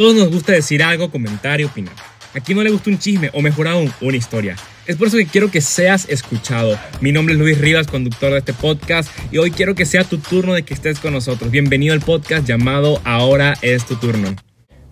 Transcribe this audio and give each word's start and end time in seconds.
todos 0.00 0.14
nos 0.14 0.30
gusta 0.30 0.52
decir 0.52 0.82
algo, 0.82 1.10
comentar 1.10 1.60
y 1.60 1.64
opinar. 1.64 1.92
¿A 2.34 2.40
quién 2.40 2.56
no 2.56 2.64
le 2.64 2.70
gusta 2.70 2.88
un 2.88 2.98
chisme 2.98 3.28
o 3.34 3.42
mejor 3.42 3.68
aún, 3.68 3.92
una 4.00 4.16
historia? 4.16 4.56
Es 4.86 4.96
por 4.96 5.08
eso 5.08 5.18
que 5.18 5.26
quiero 5.26 5.50
que 5.50 5.60
seas 5.60 6.08
escuchado. 6.08 6.78
Mi 7.02 7.12
nombre 7.12 7.34
es 7.34 7.38
Luis 7.38 7.58
Rivas, 7.58 7.86
conductor 7.86 8.32
de 8.32 8.38
este 8.38 8.54
podcast, 8.54 9.10
y 9.30 9.36
hoy 9.36 9.50
quiero 9.50 9.74
que 9.74 9.84
sea 9.84 10.04
tu 10.04 10.16
turno 10.16 10.54
de 10.54 10.62
que 10.62 10.72
estés 10.72 11.00
con 11.00 11.12
nosotros. 11.12 11.50
Bienvenido 11.50 11.92
al 11.92 12.00
podcast 12.00 12.46
llamado 12.46 12.98
Ahora 13.04 13.56
es 13.60 13.84
tu 13.84 13.94
turno. 13.96 14.34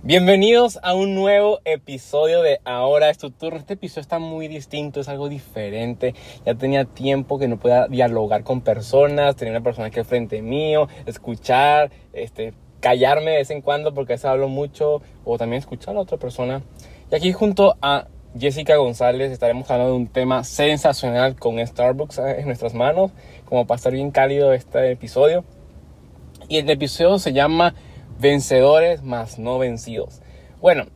Bienvenidos 0.02 0.78
a 0.82 0.92
un 0.92 1.14
nuevo 1.14 1.60
episodio 1.64 2.42
de 2.42 2.60
Ahora 2.66 3.08
es 3.08 3.16
tu 3.16 3.30
turno. 3.30 3.58
Este 3.58 3.74
episodio 3.74 4.02
está 4.02 4.18
muy 4.18 4.46
distinto, 4.46 5.00
es 5.00 5.08
algo 5.08 5.30
diferente. 5.30 6.14
Ya 6.44 6.54
tenía 6.54 6.84
tiempo 6.84 7.38
que 7.38 7.48
no 7.48 7.58
podía 7.58 7.88
dialogar 7.88 8.44
con 8.44 8.60
personas, 8.60 9.36
tenía 9.36 9.52
una 9.52 9.62
persona 9.62 9.86
aquí 9.86 10.00
al 10.00 10.04
frente 10.04 10.42
mío, 10.42 10.86
escuchar, 11.06 11.90
este, 12.12 12.52
callarme 12.80 13.32
de 13.32 13.36
vez 13.38 13.50
en 13.50 13.62
cuando 13.62 13.94
porque 13.94 14.12
a 14.12 14.16
veces 14.16 14.26
hablo 14.26 14.48
mucho, 14.48 15.02
o 15.24 15.38
también 15.38 15.60
escuchar 15.60 15.96
a 15.96 16.00
otra 16.00 16.18
persona. 16.18 16.62
Y 17.10 17.14
aquí 17.14 17.32
junto 17.32 17.76
a 17.80 18.06
Jessica 18.38 18.76
González 18.76 19.32
estaremos 19.32 19.70
hablando 19.70 19.92
de 19.92 19.98
un 19.98 20.06
tema 20.06 20.44
sensacional 20.44 21.36
con 21.36 21.64
Starbucks 21.64 22.18
en 22.18 22.46
nuestras 22.46 22.74
manos, 22.74 23.10
como 23.46 23.66
para 23.66 23.76
estar 23.76 23.92
bien 23.92 24.10
cálido 24.10 24.52
este 24.52 24.90
episodio. 24.90 25.44
Y 26.48 26.58
el 26.58 26.70
episodio 26.70 27.18
se 27.18 27.32
llama 27.32 27.74
Vencedores 28.20 29.02
más 29.02 29.38
no 29.38 29.58
vencidos. 29.58 30.20
Bueno, 30.60 30.86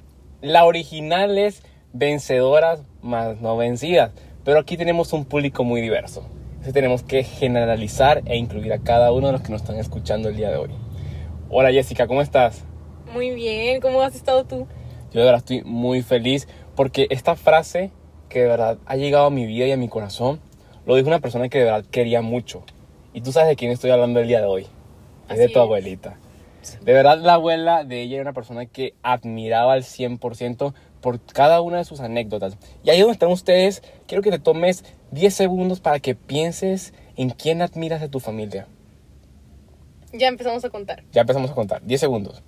la 0.41 0.65
original 0.65 1.39
es 1.39 1.63
Vencedoras 1.93 2.83
más 3.03 3.41
no 3.41 3.57
vencidas, 3.57 4.13
pero 4.45 4.59
aquí 4.59 4.77
tenemos 4.77 5.13
un 5.13 5.25
público 5.25 5.63
muy 5.63 5.81
diverso. 5.81 6.25
Entonces 6.53 6.75
tenemos 6.75 7.03
que 7.03 7.25
generalizar 7.25 8.23
e 8.25 8.37
incluir 8.37 8.73
a 8.73 8.79
cada 8.79 9.13
uno 9.13 9.27
de 9.27 9.33
los 9.33 9.43
que 9.43 9.51
nos 9.51 9.63
están 9.63 9.77
escuchando 9.77 10.29
el 10.29 10.37
día 10.37 10.51
de 10.51 10.57
hoy. 10.57 10.71
Hola 11.55 11.71
Jessica, 11.71 12.07
¿cómo 12.07 12.23
estás? 12.23 12.65
Muy 13.13 13.33
bien, 13.33 13.83
¿cómo 13.83 14.01
has 14.01 14.15
estado 14.15 14.45
tú? 14.45 14.67
Yo 15.13 15.21
de 15.21 15.27
verdad 15.27 15.41
estoy 15.41 15.63
muy 15.65 16.01
feliz 16.01 16.49
porque 16.75 17.07
esta 17.11 17.37
frase 17.37 17.91
que 18.31 18.41
de 18.41 18.49
verdad 18.49 18.79
ha 18.87 18.97
llegado 18.97 19.27
a 19.27 19.31
mi 19.31 19.45
vida 19.45 19.67
y 19.67 19.73
a 19.73 19.77
mi 19.77 19.87
corazón, 19.87 20.41
lo 20.87 20.97
dijo 20.97 21.09
una 21.09 21.21
persona 21.21 21.51
que 21.51 21.59
de 21.59 21.65
verdad 21.65 21.85
quería 21.91 22.23
mucho. 22.23 22.63
Y 23.13 23.21
tú 23.21 23.33
sabes 23.33 23.51
de 23.51 23.57
quién 23.57 23.71
estoy 23.71 23.91
hablando 23.91 24.19
el 24.19 24.29
día 24.29 24.41
de 24.41 24.47
hoy. 24.47 24.67
Es 25.29 25.37
de 25.37 25.51
tu 25.51 25.59
abuelita. 25.59 26.17
De 26.81 26.95
verdad 26.95 27.19
la 27.19 27.35
abuela 27.35 27.85
de 27.85 28.01
ella 28.01 28.15
era 28.15 28.23
una 28.23 28.33
persona 28.33 28.65
que 28.65 28.95
admiraba 29.03 29.75
al 29.75 29.83
100% 29.83 30.73
por 31.03 31.21
cada 31.21 31.61
una 31.61 31.77
de 31.77 31.85
sus 31.85 32.01
anécdotas. 32.01 32.57
Y 32.83 32.89
ahí 32.89 33.01
donde 33.01 33.13
están 33.13 33.31
ustedes, 33.31 33.83
quiero 34.07 34.23
que 34.23 34.31
te 34.31 34.39
tomes 34.39 34.87
10 35.11 35.35
segundos 35.35 35.81
para 35.81 36.01
que 36.01 36.15
pienses 36.15 36.95
en 37.15 37.29
quién 37.29 37.61
admiras 37.61 38.01
de 38.01 38.09
tu 38.09 38.21
familia. 38.21 38.69
Ya 40.13 40.29
empezamos 40.29 40.65
a 40.65 40.71
contar. 40.71 41.05
Ya 41.13 41.23
empezamos 41.23 41.51
a 41.51 41.55
contar. 41.55 41.83
10 41.83 42.01
segundos. 42.01 42.43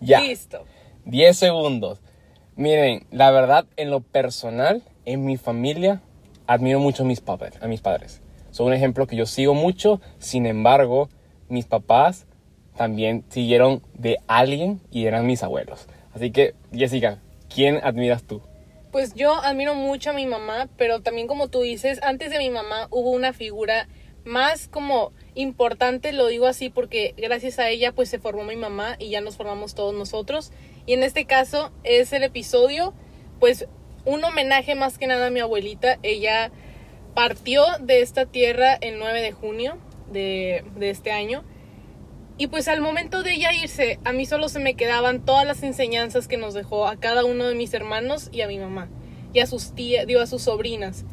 Ya. 0.00 0.20
Listo. 0.20 0.64
10 1.04 1.36
segundos. 1.36 2.00
Miren, 2.56 3.06
la 3.10 3.30
verdad, 3.30 3.66
en 3.76 3.90
lo 3.90 4.00
personal, 4.00 4.82
en 5.04 5.24
mi 5.24 5.36
familia, 5.36 6.02
admiro 6.46 6.78
mucho 6.78 7.02
a 7.02 7.06
mis, 7.06 7.20
padres, 7.20 7.54
a 7.60 7.66
mis 7.66 7.80
padres. 7.80 8.22
Son 8.50 8.66
un 8.66 8.72
ejemplo 8.72 9.06
que 9.06 9.16
yo 9.16 9.26
sigo 9.26 9.54
mucho. 9.54 10.00
Sin 10.18 10.46
embargo, 10.46 11.08
mis 11.48 11.66
papás 11.66 12.26
también 12.76 13.24
siguieron 13.28 13.82
de 13.94 14.18
alguien 14.26 14.80
y 14.90 15.06
eran 15.06 15.26
mis 15.26 15.42
abuelos. 15.42 15.88
Así 16.14 16.30
que, 16.30 16.54
Jessica, 16.72 17.18
¿quién 17.52 17.80
admiras 17.82 18.22
tú? 18.22 18.40
Pues 18.94 19.12
yo 19.14 19.34
admiro 19.34 19.74
mucho 19.74 20.10
a 20.10 20.12
mi 20.12 20.24
mamá, 20.24 20.68
pero 20.76 21.02
también 21.02 21.26
como 21.26 21.48
tú 21.48 21.62
dices, 21.62 22.00
antes 22.04 22.30
de 22.30 22.38
mi 22.38 22.48
mamá 22.48 22.86
hubo 22.92 23.10
una 23.10 23.32
figura 23.32 23.88
más 24.24 24.68
como 24.68 25.10
importante, 25.34 26.12
lo 26.12 26.28
digo 26.28 26.46
así 26.46 26.70
porque 26.70 27.12
gracias 27.16 27.58
a 27.58 27.68
ella 27.70 27.90
pues 27.90 28.08
se 28.08 28.20
formó 28.20 28.44
mi 28.44 28.54
mamá 28.54 28.94
y 29.00 29.10
ya 29.10 29.20
nos 29.20 29.36
formamos 29.36 29.74
todos 29.74 29.94
nosotros. 29.94 30.52
Y 30.86 30.92
en 30.92 31.02
este 31.02 31.24
caso 31.24 31.72
es 31.82 32.12
el 32.12 32.22
episodio 32.22 32.94
pues 33.40 33.66
un 34.04 34.22
homenaje 34.22 34.76
más 34.76 34.96
que 34.96 35.08
nada 35.08 35.26
a 35.26 35.30
mi 35.30 35.40
abuelita. 35.40 35.98
Ella 36.04 36.52
partió 37.14 37.64
de 37.80 38.00
esta 38.00 38.26
tierra 38.26 38.74
el 38.74 39.00
9 39.00 39.22
de 39.22 39.32
junio 39.32 39.76
de, 40.12 40.64
de 40.76 40.90
este 40.90 41.10
año. 41.10 41.42
Y 42.36 42.48
pues 42.48 42.66
al 42.68 42.80
momento 42.80 43.22
de 43.22 43.34
ella 43.34 43.52
irse, 43.52 44.00
a 44.04 44.12
mí 44.12 44.26
solo 44.26 44.48
se 44.48 44.58
me 44.58 44.74
quedaban 44.74 45.24
todas 45.24 45.46
las 45.46 45.62
enseñanzas 45.62 46.26
que 46.26 46.36
nos 46.36 46.54
dejó 46.54 46.86
a 46.86 46.96
cada 46.96 47.24
uno 47.24 47.46
de 47.46 47.54
mis 47.54 47.72
hermanos 47.74 48.28
y 48.32 48.40
a 48.40 48.48
mi 48.48 48.58
mamá. 48.58 48.88
Y 49.32 49.40
a 49.40 49.46
sus 49.46 49.74
tías, 49.74 50.06
digo, 50.06 50.20
a 50.20 50.26
sus 50.26 50.42
sobrinas. 50.42 51.04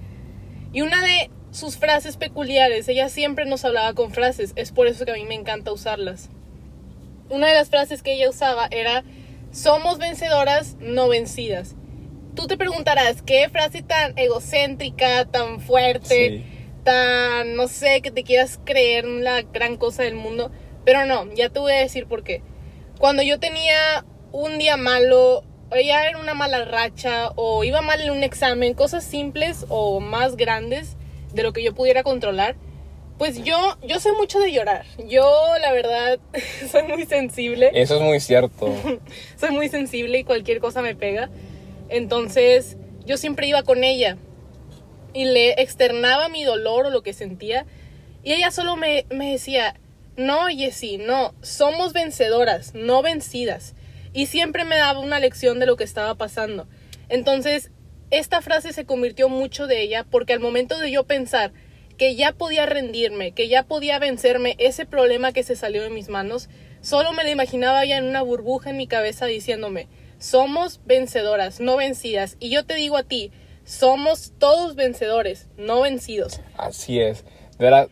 Y 0.73 0.81
una 0.81 1.01
de 1.01 1.29
sus 1.51 1.77
frases 1.77 2.17
peculiares. 2.17 2.87
Ella 2.87 3.09
siempre 3.09 3.45
nos 3.45 3.63
hablaba 3.65 3.93
con 3.93 4.11
frases, 4.11 4.53
es 4.55 4.71
por 4.71 4.87
eso 4.87 5.05
que 5.05 5.11
a 5.11 5.15
mí 5.15 5.25
me 5.25 5.35
encanta 5.35 5.71
usarlas. 5.71 6.29
Una 7.29 7.47
de 7.47 7.53
las 7.53 7.69
frases 7.69 8.01
que 8.01 8.13
ella 8.13 8.29
usaba 8.29 8.67
era, 8.71 9.03
somos 9.51 9.99
vencedoras, 9.99 10.75
no 10.79 11.07
vencidas. 11.07 11.75
Tú 12.35 12.47
te 12.47 12.57
preguntarás, 12.57 13.21
¿qué 13.21 13.49
frase 13.49 13.83
tan 13.83 14.17
egocéntrica, 14.17 15.25
tan 15.25 15.59
fuerte, 15.59 16.45
tan, 16.83 17.55
no 17.55 17.67
sé, 17.67 18.01
que 18.01 18.11
te 18.11 18.23
quieras 18.23 18.59
creer 18.63 19.05
la 19.05 19.41
gran 19.41 19.75
cosa 19.75 20.03
del 20.03 20.15
mundo? 20.15 20.51
Pero 20.85 21.05
no, 21.05 21.31
ya 21.33 21.49
te 21.49 21.59
voy 21.59 21.73
a 21.73 21.77
decir 21.77 22.07
por 22.07 22.23
qué. 22.23 22.41
Cuando 22.99 23.23
yo 23.23 23.39
tenía 23.39 24.05
un 24.31 24.57
día 24.57 24.77
malo, 24.77 25.43
ella 25.71 26.07
era 26.07 26.17
una 26.17 26.33
mala 26.33 26.65
racha, 26.65 27.31
o 27.35 27.63
iba 27.63 27.81
mal 27.81 28.01
en 28.01 28.11
un 28.11 28.23
examen, 28.23 28.73
cosas 28.73 29.03
simples 29.03 29.65
o 29.69 29.99
más 29.99 30.35
grandes, 30.37 30.97
de 31.33 31.43
lo 31.43 31.53
que 31.53 31.63
yo 31.63 31.73
pudiera 31.73 32.03
controlar, 32.03 32.55
pues 33.17 33.43
yo, 33.43 33.77
yo 33.83 33.99
sé 33.99 34.11
mucho 34.13 34.39
de 34.39 34.51
llorar. 34.51 34.85
Yo, 35.07 35.31
la 35.61 35.71
verdad, 35.71 36.19
soy 36.71 36.83
muy 36.83 37.05
sensible. 37.05 37.69
Eso 37.73 37.97
es 37.97 38.01
muy 38.01 38.19
cierto. 38.19 38.73
soy 39.37 39.51
muy 39.51 39.69
sensible 39.69 40.19
y 40.19 40.23
cualquier 40.23 40.59
cosa 40.59 40.81
me 40.81 40.95
pega. 40.95 41.29
Entonces, 41.89 42.77
yo 43.05 43.17
siempre 43.17 43.47
iba 43.47 43.63
con 43.63 43.83
ella 43.83 44.17
y 45.13 45.25
le 45.25 45.61
externaba 45.61 46.29
mi 46.29 46.43
dolor 46.43 46.87
o 46.87 46.89
lo 46.89 47.03
que 47.03 47.13
sentía. 47.13 47.65
Y 48.23 48.33
ella 48.33 48.49
solo 48.49 48.75
me, 48.75 49.05
me 49.09 49.31
decía, 49.31 49.79
no, 50.17 50.47
Jessie, 50.47 50.97
no, 50.97 51.33
somos 51.41 51.93
vencedoras, 51.93 52.73
no 52.73 53.01
vencidas. 53.01 53.75
Y 54.13 54.25
siempre 54.25 54.65
me 54.65 54.77
daba 54.77 54.99
una 54.99 55.19
lección 55.19 55.59
de 55.59 55.65
lo 55.65 55.77
que 55.77 55.83
estaba 55.83 56.15
pasando. 56.15 56.67
Entonces, 57.09 57.71
esta 58.09 58.41
frase 58.41 58.73
se 58.73 58.85
convirtió 58.85 59.29
mucho 59.29 59.67
de 59.67 59.81
ella 59.81 60.05
porque 60.09 60.33
al 60.33 60.39
momento 60.39 60.77
de 60.77 60.91
yo 60.91 61.05
pensar 61.05 61.53
que 61.97 62.15
ya 62.15 62.33
podía 62.33 62.65
rendirme, 62.65 63.31
que 63.31 63.47
ya 63.47 63.63
podía 63.63 63.99
vencerme 63.99 64.55
ese 64.59 64.85
problema 64.85 65.31
que 65.31 65.43
se 65.43 65.55
salió 65.55 65.83
de 65.83 65.89
mis 65.89 66.09
manos, 66.09 66.49
solo 66.81 67.13
me 67.13 67.23
lo 67.23 67.29
imaginaba 67.29 67.85
ya 67.85 67.97
en 67.97 68.05
una 68.05 68.21
burbuja 68.21 68.71
en 68.71 68.77
mi 68.77 68.87
cabeza 68.87 69.27
diciéndome, 69.27 69.87
somos 70.17 70.81
vencedoras, 70.85 71.59
no 71.59 71.77
vencidas. 71.77 72.37
Y 72.39 72.49
yo 72.49 72.65
te 72.65 72.75
digo 72.75 72.97
a 72.97 73.03
ti, 73.03 73.31
somos 73.63 74.33
todos 74.37 74.75
vencedores, 74.75 75.47
no 75.57 75.81
vencidos. 75.81 76.41
Así 76.57 76.99
es. 76.99 77.23
De 77.57 77.65
verdad, 77.65 77.89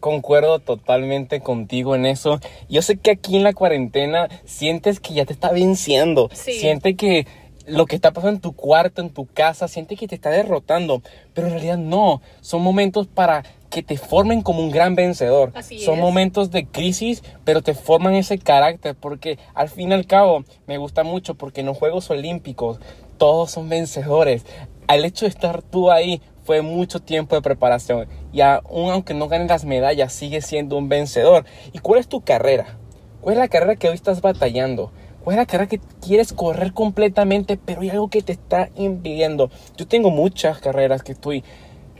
concuerdo 0.00 0.58
totalmente 0.58 1.40
contigo 1.40 1.94
en 1.94 2.06
eso. 2.06 2.40
Yo 2.68 2.82
sé 2.82 2.96
que 2.96 3.10
aquí 3.10 3.36
en 3.36 3.44
la 3.44 3.52
cuarentena 3.52 4.28
sientes 4.44 5.00
que 5.00 5.14
ya 5.14 5.24
te 5.24 5.32
está 5.32 5.50
venciendo. 5.52 6.28
Sí. 6.32 6.52
Siente 6.52 6.96
que 6.96 7.26
lo 7.66 7.86
que 7.86 7.96
está 7.96 8.12
pasando 8.12 8.36
en 8.36 8.40
tu 8.40 8.52
cuarto, 8.52 9.02
en 9.02 9.10
tu 9.10 9.26
casa, 9.26 9.68
siente 9.68 9.96
que 9.96 10.08
te 10.08 10.14
está 10.14 10.30
derrotando, 10.30 11.02
pero 11.34 11.48
en 11.48 11.54
realidad 11.54 11.78
no, 11.78 12.22
son 12.40 12.62
momentos 12.62 13.06
para 13.08 13.44
que 13.70 13.82
te 13.82 13.96
formen 13.98 14.42
como 14.42 14.60
un 14.60 14.70
gran 14.70 14.94
vencedor. 14.94 15.52
Así 15.54 15.80
son 15.80 15.98
momentos 15.98 16.50
de 16.50 16.66
crisis, 16.66 17.22
pero 17.44 17.62
te 17.62 17.74
forman 17.74 18.14
ese 18.14 18.38
carácter, 18.38 18.94
porque 18.94 19.38
al 19.54 19.68
fin 19.68 19.90
y 19.90 19.94
al 19.94 20.06
cabo 20.06 20.44
me 20.66 20.78
gusta 20.78 21.02
mucho 21.02 21.34
porque 21.34 21.60
en 21.60 21.66
los 21.66 21.76
Juegos 21.76 22.08
Olímpicos 22.10 22.78
todos 23.18 23.50
son 23.50 23.68
vencedores. 23.68 24.46
Al 24.86 25.04
hecho 25.04 25.24
de 25.24 25.30
estar 25.30 25.62
tú 25.62 25.90
ahí 25.90 26.22
fue 26.46 26.62
mucho 26.62 27.00
tiempo 27.00 27.34
de 27.34 27.42
preparación 27.42 28.06
y 28.32 28.40
aún 28.40 28.90
aunque 28.90 29.14
no 29.14 29.26
ganes 29.28 29.48
las 29.48 29.64
medallas, 29.64 30.12
sigues 30.12 30.46
siendo 30.46 30.78
un 30.78 30.88
vencedor. 30.88 31.44
¿Y 31.72 31.80
cuál 31.80 31.98
es 31.98 32.08
tu 32.08 32.20
carrera? 32.20 32.78
¿Cuál 33.20 33.34
es 33.34 33.38
la 33.40 33.48
carrera 33.48 33.74
que 33.74 33.88
hoy 33.88 33.94
estás 33.96 34.20
batallando? 34.20 34.92
¿Cuál 35.24 35.34
es 35.34 35.38
la 35.38 35.46
carrera 35.46 35.68
que 35.68 35.80
quieres 36.00 36.32
correr 36.32 36.72
completamente, 36.72 37.58
pero 37.58 37.80
hay 37.80 37.90
algo 37.90 38.08
que 38.08 38.22
te 38.22 38.32
está 38.32 38.70
impidiendo? 38.76 39.50
Yo 39.76 39.88
tengo 39.88 40.10
muchas 40.10 40.60
carreras 40.60 41.02
que 41.02 41.12
estoy 41.12 41.42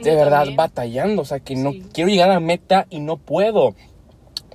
de 0.01 0.15
verdad 0.15 0.47
batallando, 0.55 1.23
o 1.23 1.25
sea, 1.25 1.41
que 1.41 1.57
no 1.57 1.73
quiero 1.93 2.09
llegar 2.09 2.31
a 2.31 2.35
la 2.35 2.41
meta 2.41 2.87
y 2.89 3.01
no 3.01 3.17
puedo. 3.17 3.75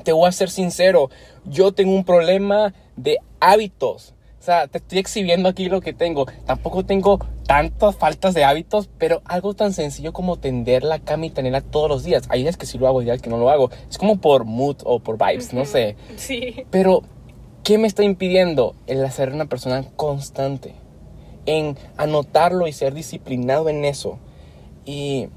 Te 0.06 0.14
voy 0.14 0.30
a 0.30 0.32
ser 0.32 0.50
sincero, 0.50 1.10
yo 1.44 1.74
tengo 1.74 1.94
un 1.94 2.06
problema 2.06 2.74
de 2.96 3.18
hábitos. 3.42 4.14
O 4.42 4.44
sea, 4.44 4.68
te 4.68 4.80
estoy 4.80 4.98
exhibiendo 4.98 5.48
aquí 5.48 5.70
lo 5.70 5.80
que 5.80 5.94
tengo. 5.94 6.26
Tampoco 6.46 6.84
tengo 6.84 7.20
tantas 7.46 7.96
faltas 7.96 8.34
de 8.34 8.44
hábitos, 8.44 8.90
pero 8.98 9.22
algo 9.24 9.54
tan 9.54 9.72
sencillo 9.72 10.12
como 10.12 10.38
tender 10.38 10.84
la 10.84 11.00
cama 11.00 11.28
y 11.28 11.30
tenerla 11.30 11.62
todos 11.62 11.88
los 11.88 12.04
días. 12.04 12.24
Hay 12.30 12.42
días 12.42 12.58
que 12.58 12.66
sí 12.66 12.78
lo 12.78 12.88
hago, 12.88 13.00
hay 13.00 13.06
días 13.06 13.22
que 13.22 13.30
no 13.30 13.38
lo 13.38 13.50
hago. 13.50 13.70
Es 13.90 13.98
como 13.98 14.20
por 14.20 14.44
mood 14.44 14.78
o 14.84 15.00
por 15.00 15.18
vibes, 15.18 15.54
no 15.54 15.64
sé. 15.64 15.96
Sí. 16.18 16.66
Pero 16.70 17.04
¿Qué 17.64 17.78
me 17.78 17.86
está 17.86 18.04
impidiendo? 18.04 18.74
El 18.88 19.06
hacer 19.06 19.32
una 19.32 19.46
persona 19.46 19.84
constante, 19.96 20.74
en 21.46 21.78
anotarlo 21.96 22.68
y 22.68 22.74
ser 22.74 22.96
disciplinado 22.96 23.70
en 23.70 23.86
eso. 23.86 24.18
Y 24.84 25.28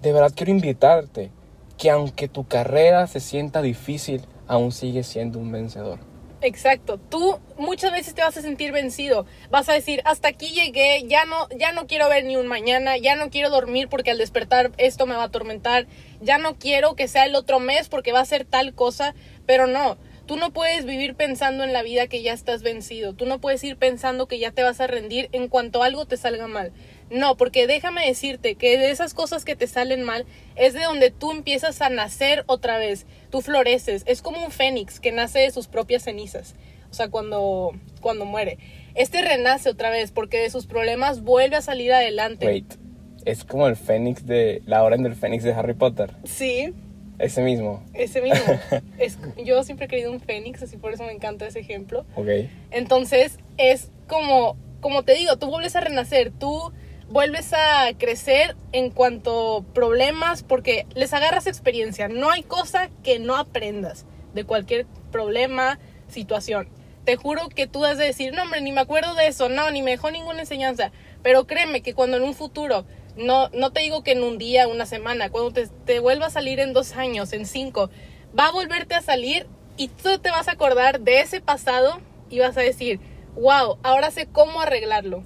de 0.00 0.12
verdad 0.12 0.32
quiero 0.34 0.52
invitarte 0.52 1.30
que 1.76 1.90
aunque 1.90 2.28
tu 2.28 2.46
carrera 2.46 3.06
se 3.08 3.20
sienta 3.20 3.60
difícil, 3.60 4.22
aún 4.46 4.72
sigues 4.72 5.06
siendo 5.06 5.38
un 5.38 5.52
vencedor. 5.52 5.98
Exacto. 6.42 6.98
Tú 6.98 7.40
muchas 7.56 7.92
veces 7.92 8.14
te 8.14 8.22
vas 8.22 8.36
a 8.36 8.42
sentir 8.42 8.70
vencido. 8.70 9.26
Vas 9.50 9.68
a 9.68 9.72
decir, 9.72 10.02
hasta 10.04 10.28
aquí 10.28 10.50
llegué, 10.50 11.04
ya 11.06 11.24
no, 11.24 11.48
ya 11.56 11.72
no 11.72 11.86
quiero 11.86 12.08
ver 12.08 12.24
ni 12.24 12.36
un 12.36 12.46
mañana, 12.46 12.98
ya 12.98 13.16
no 13.16 13.30
quiero 13.30 13.48
dormir 13.50 13.88
porque 13.88 14.10
al 14.10 14.18
despertar 14.18 14.72
esto 14.76 15.06
me 15.06 15.14
va 15.14 15.22
a 15.22 15.26
atormentar, 15.26 15.86
ya 16.20 16.38
no 16.38 16.58
quiero 16.58 16.94
que 16.94 17.08
sea 17.08 17.24
el 17.24 17.34
otro 17.34 17.58
mes 17.58 17.88
porque 17.88 18.12
va 18.12 18.20
a 18.20 18.26
ser 18.26 18.44
tal 18.44 18.74
cosa, 18.74 19.14
pero 19.46 19.66
no. 19.66 19.96
Tú 20.26 20.36
no 20.36 20.52
puedes 20.52 20.84
vivir 20.84 21.14
pensando 21.14 21.62
en 21.62 21.72
la 21.72 21.84
vida 21.84 22.08
que 22.08 22.20
ya 22.20 22.32
estás 22.32 22.62
vencido. 22.62 23.14
Tú 23.14 23.26
no 23.26 23.40
puedes 23.40 23.62
ir 23.62 23.76
pensando 23.76 24.26
que 24.26 24.40
ya 24.40 24.50
te 24.50 24.64
vas 24.64 24.80
a 24.80 24.88
rendir 24.88 25.28
en 25.30 25.46
cuanto 25.46 25.84
algo 25.84 26.04
te 26.04 26.16
salga 26.16 26.48
mal. 26.48 26.72
No, 27.10 27.36
porque 27.36 27.66
déjame 27.66 28.06
decirte 28.06 28.56
que 28.56 28.78
de 28.78 28.90
esas 28.90 29.14
cosas 29.14 29.44
que 29.44 29.54
te 29.56 29.66
salen 29.66 30.02
mal 30.02 30.26
es 30.56 30.74
de 30.74 30.82
donde 30.82 31.10
tú 31.10 31.30
empiezas 31.30 31.80
a 31.80 31.88
nacer 31.88 32.44
otra 32.46 32.78
vez. 32.78 33.06
Tú 33.30 33.42
floreces. 33.42 34.02
Es 34.06 34.22
como 34.22 34.44
un 34.44 34.50
fénix 34.50 34.98
que 34.98 35.12
nace 35.12 35.38
de 35.38 35.50
sus 35.50 35.68
propias 35.68 36.02
cenizas. 36.02 36.54
O 36.90 36.94
sea, 36.94 37.08
cuando, 37.08 37.72
cuando 38.00 38.24
muere. 38.24 38.58
Este 38.94 39.22
renace 39.22 39.68
otra 39.68 39.90
vez 39.90 40.10
porque 40.10 40.38
de 40.38 40.50
sus 40.50 40.66
problemas 40.66 41.22
vuelve 41.22 41.56
a 41.56 41.62
salir 41.62 41.92
adelante. 41.92 42.46
Wait, 42.46 42.74
es 43.24 43.44
como 43.44 43.66
el 43.68 43.76
fénix 43.76 44.26
de 44.26 44.62
la 44.66 44.82
orden 44.82 45.02
del 45.02 45.14
fénix 45.14 45.44
de 45.44 45.52
Harry 45.52 45.74
Potter. 45.74 46.14
Sí, 46.24 46.72
Ese 47.18 47.42
mismo. 47.42 47.84
ese 47.92 48.22
mismo. 48.22 48.58
es, 48.98 49.18
yo 49.44 49.62
siempre 49.64 49.86
he 49.86 49.88
querido 49.88 50.10
un 50.10 50.20
fénix, 50.20 50.62
así 50.62 50.76
por 50.76 50.92
eso 50.92 51.04
me 51.04 51.12
encanta 51.12 51.46
ese 51.46 51.60
ejemplo. 51.60 52.06
Ok. 52.14 52.28
Entonces 52.70 53.38
es 53.58 53.90
como, 54.06 54.56
como 54.80 55.02
te 55.02 55.14
digo, 55.14 55.36
tú 55.36 55.48
vuelves 55.48 55.76
a 55.76 55.80
renacer, 55.80 56.30
tú 56.30 56.72
vuelves 57.08 57.52
a 57.52 57.92
crecer 57.98 58.56
en 58.72 58.90
cuanto 58.90 59.64
problemas, 59.74 60.42
porque 60.42 60.86
les 60.94 61.12
agarras 61.12 61.46
experiencia. 61.46 62.08
No 62.08 62.30
hay 62.30 62.42
cosa 62.42 62.90
que 63.02 63.18
no 63.18 63.36
aprendas 63.36 64.06
de 64.34 64.44
cualquier 64.44 64.86
problema, 65.10 65.78
situación. 66.08 66.68
Te 67.04 67.16
juro 67.16 67.48
que 67.48 67.66
tú 67.66 67.84
has 67.84 67.98
de 67.98 68.04
decir, 68.04 68.32
no, 68.32 68.42
hombre, 68.42 68.60
ni 68.60 68.72
me 68.72 68.80
acuerdo 68.80 69.14
de 69.14 69.28
eso, 69.28 69.48
no, 69.48 69.70
ni 69.70 69.82
me 69.82 69.92
dejó 69.92 70.10
ninguna 70.10 70.40
enseñanza. 70.40 70.90
Pero 71.22 71.46
créeme 71.46 71.80
que 71.80 71.94
cuando 71.94 72.16
en 72.16 72.24
un 72.24 72.34
futuro, 72.34 72.84
no, 73.16 73.48
no 73.50 73.72
te 73.72 73.80
digo 73.80 74.02
que 74.02 74.12
en 74.12 74.22
un 74.22 74.38
día, 74.38 74.66
una 74.66 74.86
semana, 74.86 75.30
cuando 75.30 75.52
te, 75.52 75.68
te 75.84 76.00
vuelva 76.00 76.26
a 76.26 76.30
salir 76.30 76.58
en 76.58 76.72
dos 76.72 76.96
años, 76.96 77.32
en 77.32 77.46
cinco, 77.46 77.90
va 78.38 78.48
a 78.48 78.52
volverte 78.52 78.94
a 78.94 79.02
salir 79.02 79.46
y 79.76 79.88
tú 79.88 80.18
te 80.18 80.30
vas 80.30 80.48
a 80.48 80.52
acordar 80.52 81.00
de 81.00 81.20
ese 81.20 81.40
pasado 81.40 82.00
y 82.28 82.40
vas 82.40 82.56
a 82.56 82.62
decir, 82.62 82.98
wow, 83.36 83.78
ahora 83.82 84.10
sé 84.10 84.26
cómo 84.26 84.60
arreglarlo. 84.60 85.22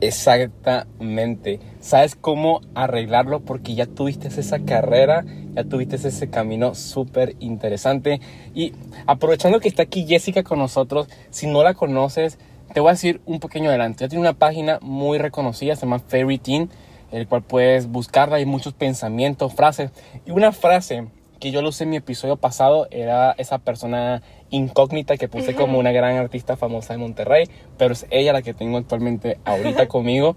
Exactamente. 0.00 1.58
¿Sabes 1.80 2.16
cómo 2.16 2.60
arreglarlo? 2.74 3.40
Porque 3.40 3.74
ya 3.74 3.86
tuviste 3.86 4.28
esa 4.28 4.58
carrera, 4.60 5.24
ya 5.54 5.64
tuviste 5.64 5.96
ese 5.96 6.28
camino 6.28 6.74
súper 6.74 7.34
interesante. 7.40 8.20
Y 8.54 8.74
aprovechando 9.06 9.58
que 9.58 9.68
está 9.68 9.84
aquí 9.84 10.06
Jessica 10.06 10.42
con 10.42 10.58
nosotros, 10.58 11.08
si 11.30 11.46
no 11.46 11.62
la 11.62 11.74
conoces, 11.74 12.38
te 12.74 12.80
voy 12.80 12.90
a 12.90 12.92
decir 12.92 13.22
un 13.24 13.40
pequeño 13.40 13.70
adelante. 13.70 14.04
Ya 14.04 14.08
tiene 14.08 14.20
una 14.20 14.34
página 14.34 14.78
muy 14.82 15.16
reconocida, 15.16 15.76
se 15.76 15.82
llama 15.82 16.00
Fairy 16.00 16.38
Teen, 16.38 16.68
el 17.10 17.26
cual 17.26 17.42
puedes 17.42 17.86
buscarla. 17.86 18.36
Hay 18.36 18.44
muchos 18.44 18.74
pensamientos, 18.74 19.54
frases. 19.54 19.92
Y 20.26 20.30
una 20.30 20.52
frase 20.52 21.06
que 21.40 21.50
yo 21.50 21.62
lo 21.62 21.70
usé 21.70 21.84
en 21.84 21.90
mi 21.90 21.96
episodio 21.96 22.36
pasado 22.36 22.86
era 22.90 23.32
esa 23.32 23.58
persona 23.58 24.22
incógnita 24.50 25.16
que 25.16 25.28
puse 25.28 25.54
como 25.54 25.78
una 25.78 25.92
gran 25.92 26.16
artista 26.16 26.56
famosa 26.56 26.94
de 26.94 26.98
Monterrey, 26.98 27.48
pero 27.76 27.92
es 27.92 28.06
ella 28.10 28.32
la 28.32 28.42
que 28.42 28.54
tengo 28.54 28.78
actualmente 28.78 29.38
ahorita 29.44 29.88
conmigo. 29.88 30.36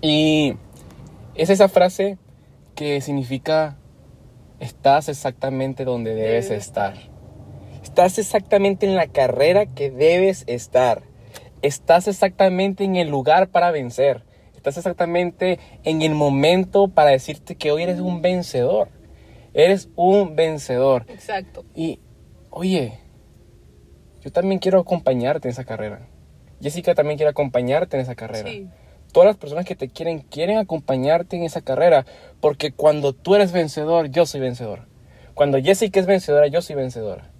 Y 0.00 0.54
es 1.34 1.50
esa 1.50 1.68
frase 1.68 2.18
que 2.74 3.00
significa 3.00 3.76
estás 4.60 5.08
exactamente 5.08 5.84
donde 5.84 6.14
debes 6.14 6.50
estar. 6.50 6.94
Estás 7.82 8.18
exactamente 8.18 8.86
en 8.86 8.96
la 8.96 9.06
carrera 9.06 9.66
que 9.66 9.90
debes 9.90 10.44
estar. 10.46 11.02
Estás 11.62 12.08
exactamente 12.08 12.84
en 12.84 12.96
el 12.96 13.08
lugar 13.08 13.48
para 13.48 13.70
vencer. 13.70 14.24
Estás 14.54 14.76
exactamente 14.76 15.58
en 15.84 16.02
el 16.02 16.14
momento 16.14 16.88
para 16.88 17.10
decirte 17.10 17.56
que 17.56 17.70
hoy 17.70 17.84
eres 17.84 18.00
un 18.00 18.20
vencedor. 18.20 18.88
Eres 19.54 19.88
un 19.94 20.36
vencedor. 20.36 21.06
Exacto. 21.08 21.64
Y, 21.74 22.00
oye, 22.50 22.98
yo 24.26 24.32
también 24.32 24.58
quiero 24.58 24.80
acompañarte 24.80 25.46
en 25.46 25.52
esa 25.52 25.62
carrera. 25.62 26.08
Jessica 26.60 26.96
también 26.96 27.16
quiere 27.16 27.30
acompañarte 27.30 27.96
en 27.96 28.02
esa 28.02 28.16
carrera. 28.16 28.50
Sí. 28.50 28.66
Todas 29.12 29.28
las 29.28 29.36
personas 29.36 29.64
que 29.64 29.76
te 29.76 29.88
quieren 29.88 30.18
quieren 30.18 30.58
acompañarte 30.58 31.36
en 31.36 31.44
esa 31.44 31.60
carrera. 31.60 32.04
Porque 32.40 32.72
cuando 32.72 33.12
tú 33.12 33.36
eres 33.36 33.52
vencedor, 33.52 34.10
yo 34.10 34.26
soy 34.26 34.40
vencedor. 34.40 34.88
Cuando 35.34 35.62
Jessica 35.62 36.00
es 36.00 36.06
vencedora, 36.06 36.48
yo 36.48 36.60
soy 36.60 36.74
vencedora. 36.74 37.30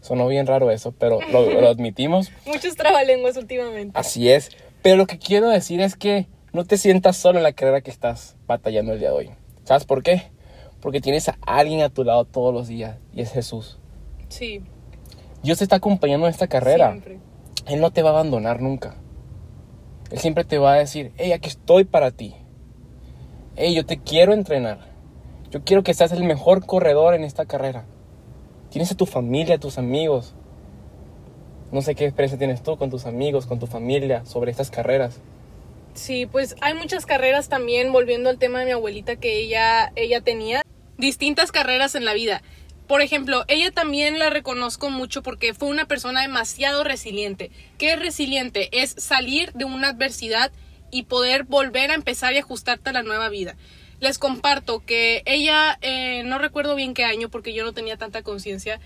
Sonó 0.00 0.26
bien 0.26 0.48
raro 0.48 0.72
eso, 0.72 0.90
pero 0.90 1.20
lo, 1.30 1.48
lo 1.60 1.68
admitimos. 1.68 2.32
Muchos 2.44 2.74
trabalenguas 2.74 3.36
últimamente. 3.36 3.96
Así 3.96 4.28
es. 4.28 4.50
Pero 4.82 4.96
lo 4.96 5.06
que 5.06 5.20
quiero 5.20 5.48
decir 5.48 5.80
es 5.80 5.94
que 5.94 6.26
no 6.52 6.64
te 6.64 6.76
sientas 6.76 7.16
solo 7.16 7.38
en 7.38 7.44
la 7.44 7.52
carrera 7.52 7.82
que 7.82 7.92
estás 7.92 8.34
batallando 8.48 8.94
el 8.94 8.98
día 8.98 9.10
de 9.10 9.14
hoy. 9.14 9.30
¿Sabes 9.62 9.84
por 9.84 10.02
qué? 10.02 10.24
Porque 10.80 11.00
tienes 11.00 11.28
a 11.28 11.38
alguien 11.46 11.82
a 11.82 11.88
tu 11.88 12.02
lado 12.02 12.24
todos 12.24 12.52
los 12.52 12.66
días 12.66 12.96
y 13.14 13.20
es 13.20 13.30
Jesús. 13.30 13.78
Sí, 14.28 14.64
Dios 15.46 15.58
te 15.58 15.64
está 15.64 15.76
acompañando 15.76 16.26
en 16.26 16.32
esta 16.32 16.48
carrera. 16.48 16.90
siempre. 16.90 17.20
Él 17.68 17.80
no 17.80 17.92
te 17.92 18.02
va 18.02 18.10
a 18.10 18.12
abandonar 18.14 18.60
nunca. 18.60 18.96
Él 20.10 20.18
siempre 20.18 20.42
te 20.42 20.58
va 20.58 20.72
a 20.72 20.78
decir, 20.78 21.12
hey, 21.18 21.30
aquí 21.30 21.48
estoy 21.48 21.84
para 21.84 22.10
ti. 22.10 22.34
Hey, 23.54 23.72
yo 23.72 23.86
te 23.86 23.96
quiero 23.96 24.32
entrenar. 24.32 24.80
Yo 25.52 25.62
quiero 25.62 25.84
que 25.84 25.94
seas 25.94 26.10
el 26.10 26.24
mejor 26.24 26.66
corredor 26.66 27.14
en 27.14 27.22
esta 27.22 27.46
carrera. 27.46 27.84
Tienes 28.70 28.90
a 28.90 28.96
tu 28.96 29.06
familia, 29.06 29.54
a 29.54 29.58
tus 29.58 29.78
amigos. 29.78 30.34
No 31.70 31.80
sé 31.80 31.94
qué 31.94 32.06
experiencia 32.06 32.38
tienes 32.38 32.64
tú 32.64 32.76
con 32.76 32.90
tus 32.90 33.06
amigos, 33.06 33.46
con 33.46 33.60
tu 33.60 33.68
familia 33.68 34.24
sobre 34.24 34.50
estas 34.50 34.72
carreras. 34.72 35.20
Sí, 35.94 36.26
pues 36.26 36.56
hay 36.60 36.74
muchas 36.74 37.06
carreras 37.06 37.48
también, 37.48 37.92
volviendo 37.92 38.30
al 38.30 38.38
tema 38.38 38.58
de 38.58 38.64
mi 38.64 38.72
abuelita 38.72 39.14
que 39.14 39.38
ella, 39.38 39.92
ella 39.94 40.20
tenía, 40.20 40.62
distintas 40.98 41.52
carreras 41.52 41.94
en 41.94 42.04
la 42.04 42.14
vida. 42.14 42.42
Por 42.86 43.02
ejemplo, 43.02 43.44
ella 43.48 43.70
también 43.72 44.18
la 44.18 44.30
reconozco 44.30 44.90
mucho 44.90 45.22
porque 45.22 45.54
fue 45.54 45.68
una 45.68 45.86
persona 45.86 46.22
demasiado 46.22 46.84
resiliente. 46.84 47.50
¿Qué 47.78 47.92
es 47.94 47.98
resiliente? 47.98 48.68
Es 48.80 48.94
salir 48.98 49.52
de 49.54 49.64
una 49.64 49.88
adversidad 49.88 50.52
y 50.92 51.02
poder 51.04 51.42
volver 51.44 51.90
a 51.90 51.94
empezar 51.94 52.32
y 52.34 52.38
ajustarte 52.38 52.90
a 52.90 52.92
la 52.92 53.02
nueva 53.02 53.28
vida. 53.28 53.56
Les 53.98 54.18
comparto 54.18 54.84
que 54.84 55.22
ella, 55.26 55.78
eh, 55.80 56.22
no 56.24 56.38
recuerdo 56.38 56.74
bien 56.76 56.94
qué 56.94 57.04
año 57.04 57.28
porque 57.28 57.54
yo 57.54 57.64
no 57.64 57.72
tenía 57.72 57.96
tanta 57.96 58.22
conciencia, 58.22 58.78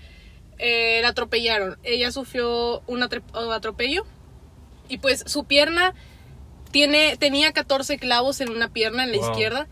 eh, 0.57 0.99
la 1.03 1.09
atropellaron. 1.09 1.77
Ella 1.83 2.11
sufrió 2.11 2.81
un 2.87 3.01
atre- 3.01 3.23
atropello 3.53 4.05
y 4.89 4.97
pues 4.97 5.23
su 5.27 5.43
pierna 5.45 5.93
tiene, 6.71 7.17
tenía 7.17 7.51
14 7.51 7.97
clavos 7.99 8.41
en 8.41 8.49
una 8.49 8.69
pierna, 8.69 9.03
en 9.03 9.11
la 9.11 9.17
Wow. 9.17 9.31
izquierda. 9.31 9.67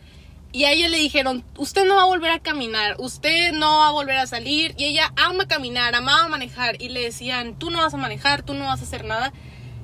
Y 0.52 0.64
a 0.64 0.72
ella 0.72 0.90
le 0.90 0.98
dijeron, 0.98 1.46
usted 1.58 1.86
no 1.86 1.96
va 1.96 2.04
a 2.04 2.06
volver 2.06 2.32
a 2.32 2.40
caminar, 2.40 2.96
usted 2.98 3.52
no 3.52 3.80
va 3.80 3.90
a 3.90 3.92
volver 3.92 4.18
a 4.18 4.26
salir. 4.26 4.74
Y 4.78 4.86
ella 4.86 5.14
ama 5.16 5.48
caminar, 5.48 5.94
amaba 5.94 6.28
manejar. 6.28 6.82
Y 6.82 6.90
le 6.90 7.02
decían, 7.02 7.58
tú 7.58 7.70
no 7.70 7.80
vas 7.80 7.94
a 7.94 7.98
manejar, 7.98 8.42
tú 8.42 8.54
no 8.56 8.66
vas 8.66 8.80
a 8.80 8.84
hacer 8.84 9.06
nada. 9.06 9.32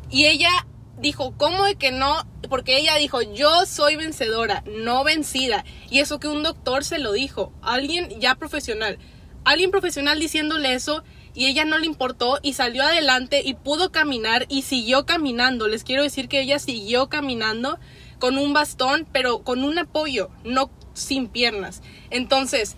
Y 0.10 0.25
ella 0.25 0.50
dijo, 0.98 1.36
¿cómo 1.38 1.65
de 1.65 1.75
que 1.75 1.91
no? 1.91 2.25
Porque 2.50 2.77
ella 2.77 2.95
dijo, 2.95 3.22
yo 3.22 3.65
soy 3.65 3.95
vencedora, 3.95 4.63
no 4.65 5.03
vencida. 5.03 5.63
Y 5.89 6.00
eso 6.00 6.19
que 6.19 6.27
un 6.27 6.41
doctor 6.41 6.84
se 6.84 6.98
lo 6.98 7.12
dijo, 7.12 7.53
alguien 7.62 8.19
ya 8.19 8.36
profesional. 8.36 8.98
Alguien 9.43 9.69
profesional 9.69 10.19
diciéndole 10.19 10.74
eso 10.74 11.03
y 11.36 11.45
ella 11.45 11.65
no 11.65 11.77
le 11.77 11.86
importó 11.86 12.39
y 12.41 12.53
salió 12.53 12.81
adelante 12.81 13.41
y 13.45 13.53
pudo 13.53 13.91
caminar 13.91 14.45
y 14.50 14.63
siguió 14.63 15.05
caminando. 15.05 15.67
Les 15.67 15.84
quiero 15.84 16.01
decir 16.01 16.27
que 16.29 16.41
ella 16.41 16.57
siguió 16.57 17.10
caminando 17.10 17.77
con 18.19 18.38
un 18.38 18.53
bastón, 18.53 19.07
pero 19.12 19.39
con 19.39 19.63
un 19.63 19.77
apoyo, 19.77 20.29
no 20.43 20.69
sin 20.93 21.27
piernas. 21.27 21.81
Entonces, 22.10 22.75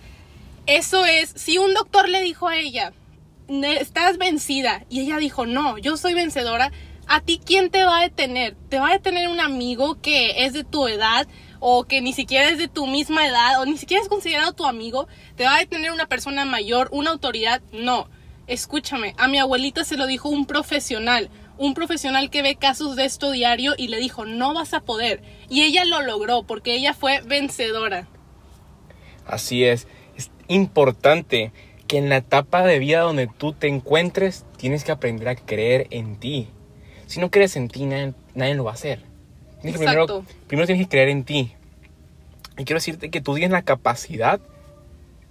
eso 0.66 1.04
es, 1.06 1.32
si 1.36 1.58
un 1.58 1.74
doctor 1.74 2.08
le 2.08 2.20
dijo 2.22 2.48
a 2.48 2.56
ella, 2.56 2.92
"Ne- 3.48 3.80
estás 3.80 4.18
vencida, 4.18 4.84
y 4.90 5.00
ella 5.00 5.16
dijo, 5.18 5.46
no, 5.46 5.78
yo 5.78 5.96
soy 5.96 6.14
vencedora, 6.14 6.70
¿a 7.06 7.20
ti 7.20 7.40
quién 7.44 7.70
te 7.70 7.84
va 7.84 8.00
a 8.00 8.02
detener? 8.02 8.54
¿Te 8.68 8.78
va 8.78 8.90
a 8.90 8.92
detener 8.92 9.28
un 9.28 9.40
amigo 9.40 10.00
que 10.02 10.44
es 10.44 10.52
de 10.52 10.64
tu 10.64 10.86
edad? 10.88 11.26
o 11.60 11.82
que 11.82 12.00
ni 12.00 12.12
siquiera 12.12 12.50
es 12.50 12.58
de 12.58 12.68
tu 12.68 12.86
misma 12.86 13.26
edad, 13.26 13.60
o 13.60 13.66
ni 13.66 13.76
siquiera 13.76 14.00
es 14.00 14.08
considerado 14.08 14.52
tu 14.52 14.64
amigo, 14.64 15.08
te 15.34 15.42
va 15.42 15.56
a 15.56 15.58
detener 15.58 15.90
una 15.90 16.06
persona 16.06 16.44
mayor, 16.44 16.88
una 16.92 17.10
autoridad, 17.10 17.60
no. 17.72 18.08
Escúchame, 18.46 19.16
a 19.18 19.26
mi 19.26 19.38
abuelita 19.38 19.84
se 19.84 19.96
lo 19.96 20.06
dijo 20.06 20.28
un 20.28 20.46
profesional, 20.46 21.30
un 21.58 21.74
profesional 21.74 22.30
que 22.30 22.42
ve 22.42 22.56
casos 22.56 22.96
de 22.96 23.04
esto 23.04 23.30
diario 23.30 23.74
y 23.76 23.88
le 23.88 23.98
dijo, 23.98 24.24
no 24.24 24.54
vas 24.54 24.74
a 24.74 24.80
poder. 24.80 25.22
Y 25.48 25.62
ella 25.62 25.84
lo 25.84 26.02
logró 26.02 26.44
porque 26.44 26.74
ella 26.74 26.94
fue 26.94 27.20
vencedora. 27.22 28.08
Así 29.26 29.64
es. 29.64 29.86
Es 30.16 30.30
importante 30.48 31.52
que 31.86 31.98
en 31.98 32.08
la 32.08 32.18
etapa 32.18 32.64
de 32.64 32.78
vida 32.78 33.00
donde 33.00 33.26
tú 33.26 33.52
te 33.52 33.68
encuentres, 33.68 34.44
tienes 34.56 34.84
que 34.84 34.92
aprender 34.92 35.28
a 35.28 35.36
creer 35.36 35.86
en 35.90 36.16
ti. 36.16 36.48
Si 37.06 37.20
no 37.20 37.30
crees 37.30 37.56
en 37.56 37.68
ti, 37.68 37.86
nadie, 37.86 38.14
nadie 38.34 38.54
lo 38.54 38.64
va 38.64 38.72
a 38.72 38.74
hacer. 38.74 39.02
Tienes 39.60 39.78
primero, 39.78 40.24
primero 40.46 40.66
tienes 40.66 40.86
que 40.86 40.90
creer 40.90 41.08
en 41.08 41.24
ti. 41.24 41.52
Y 42.56 42.64
quiero 42.64 42.78
decirte 42.78 43.10
que 43.10 43.20
tú 43.20 43.34
tienes 43.34 43.50
la 43.50 43.62
capacidad 43.62 44.40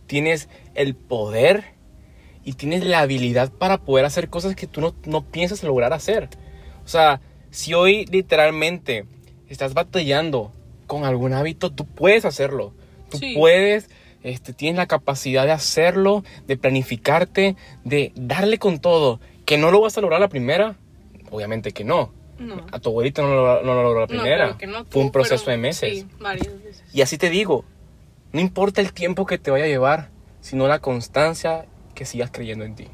tienes 0.08 0.50
el 0.74 0.96
poder 0.96 1.66
y 2.48 2.54
tienes 2.54 2.86
la 2.86 3.02
habilidad 3.02 3.52
para 3.52 3.78
poder 3.78 4.06
hacer 4.06 4.30
cosas 4.30 4.56
que 4.56 4.68
tú 4.68 4.80
no, 4.80 4.96
no 5.04 5.22
piensas 5.22 5.64
lograr 5.64 5.92
hacer. 5.92 6.30
O 6.86 6.88
sea, 6.88 7.20
si 7.52 7.74
hoy 7.74 8.06
literalmente 8.06 9.04
estás 9.50 9.74
batallando 9.74 10.54
con 10.88 11.04
algún 11.04 11.34
hábito, 11.34 11.74
tú 11.74 11.86
puedes 11.86 12.24
hacerlo. 12.24 12.74
Tú 13.10 13.18
Sí. 13.18 13.34
puedes, 13.36 13.90
este, 14.24 14.54
tienes 14.54 14.78
la 14.78 14.86
capacidad 14.86 15.46
de 15.46 15.52
hacerlo, 15.52 16.24
de 16.48 16.56
planificarte, 16.56 17.58
de 17.84 18.14
darle 18.16 18.60
con 18.60 18.80
todo. 18.80 19.20
Que 19.44 19.58
no 19.58 19.70
lo 19.70 19.82
vas 19.82 19.98
a 19.98 20.02
lograr 20.02 20.22
la 20.22 20.30
primera, 20.30 20.78
obviamente 21.30 21.74
que 21.74 21.84
no. 21.84 22.14
No. 22.40 22.66
A 22.72 22.80
tu 22.80 22.92
abuelita 22.92 23.24
no 23.24 23.36
lo, 23.36 23.62
no 23.62 23.74
lo 23.76 23.84
logró 23.84 24.00
la 24.00 24.08
primera. 24.08 24.58
Fue 24.90 25.02
un 25.02 25.12
proceso 25.12 25.44
pero 25.44 25.58
de 25.58 25.62
meses. 25.64 25.92
Sí, 26.00 26.08
varias 26.22 26.48
veces. 26.64 26.82
Y 26.94 27.02
así 27.02 27.18
te 27.18 27.30
digo, 27.30 27.66
no 28.32 28.40
importa 28.40 28.80
el 28.80 28.94
tiempo 28.94 29.26
que 29.26 29.38
te 29.38 29.52
vaya 29.52 29.66
a 29.66 29.68
llevar, 29.68 30.12
sino 30.40 30.66
la 30.70 30.80
constancia 30.80 31.66
que 31.98 32.06
sigas 32.06 32.30
creyendo 32.32 32.64
en 32.64 32.76
ti. 32.76 32.88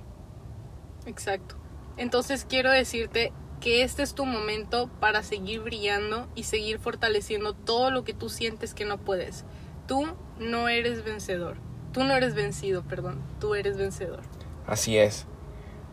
Exacto. 1.06 1.58
Entonces 1.98 2.46
quiero 2.48 2.72
decirte 2.72 3.34
que 3.60 3.84
este 3.84 4.02
es 4.02 4.16
tu 4.16 4.26
momento 4.26 4.90
para 5.02 5.24
seguir 5.24 5.60
brillando 5.60 6.30
y 6.36 6.44
seguir 6.44 6.80
fortaleciendo 6.80 7.54
todo 7.54 7.92
lo 7.92 8.06
que 8.06 8.14
tú 8.14 8.30
sientes 8.30 8.74
que 8.74 8.86
no 8.86 8.98
puedes. 8.98 9.44
Tú 9.88 10.08
no 10.40 10.70
eres 10.70 11.04
vencedor. 11.04 11.58
Tú 11.92 12.06
no 12.06 12.16
eres 12.16 12.34
vencido, 12.34 12.84
perdón. 12.84 13.22
Tú 13.42 13.56
eres 13.56 13.78
vencedor. 13.78 14.22
Así 14.66 14.98
es. 14.98 15.28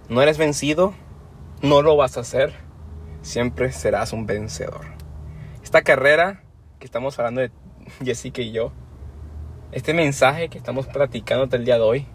No 0.08 0.22
eres 0.22 0.38
vencido, 0.38 0.94
no 1.62 1.82
lo 1.82 1.96
vas 1.96 2.16
a 2.16 2.20
hacer, 2.20 2.54
siempre 3.22 3.72
serás 3.72 4.12
un 4.12 4.26
vencedor. 4.26 4.86
Esta 5.64 5.82
carrera 5.82 6.44
que 6.78 6.86
estamos 6.86 7.18
hablando 7.18 7.40
de 7.40 7.50
Jessica 8.04 8.40
y 8.40 8.52
yo, 8.52 8.72
este 9.72 9.94
mensaje 9.94 10.48
que 10.48 10.58
estamos 10.58 10.86
platicando 10.86 11.44
hasta 11.44 11.56
el 11.56 11.64
día 11.64 11.74
de 11.74 11.82
hoy, 11.82 12.06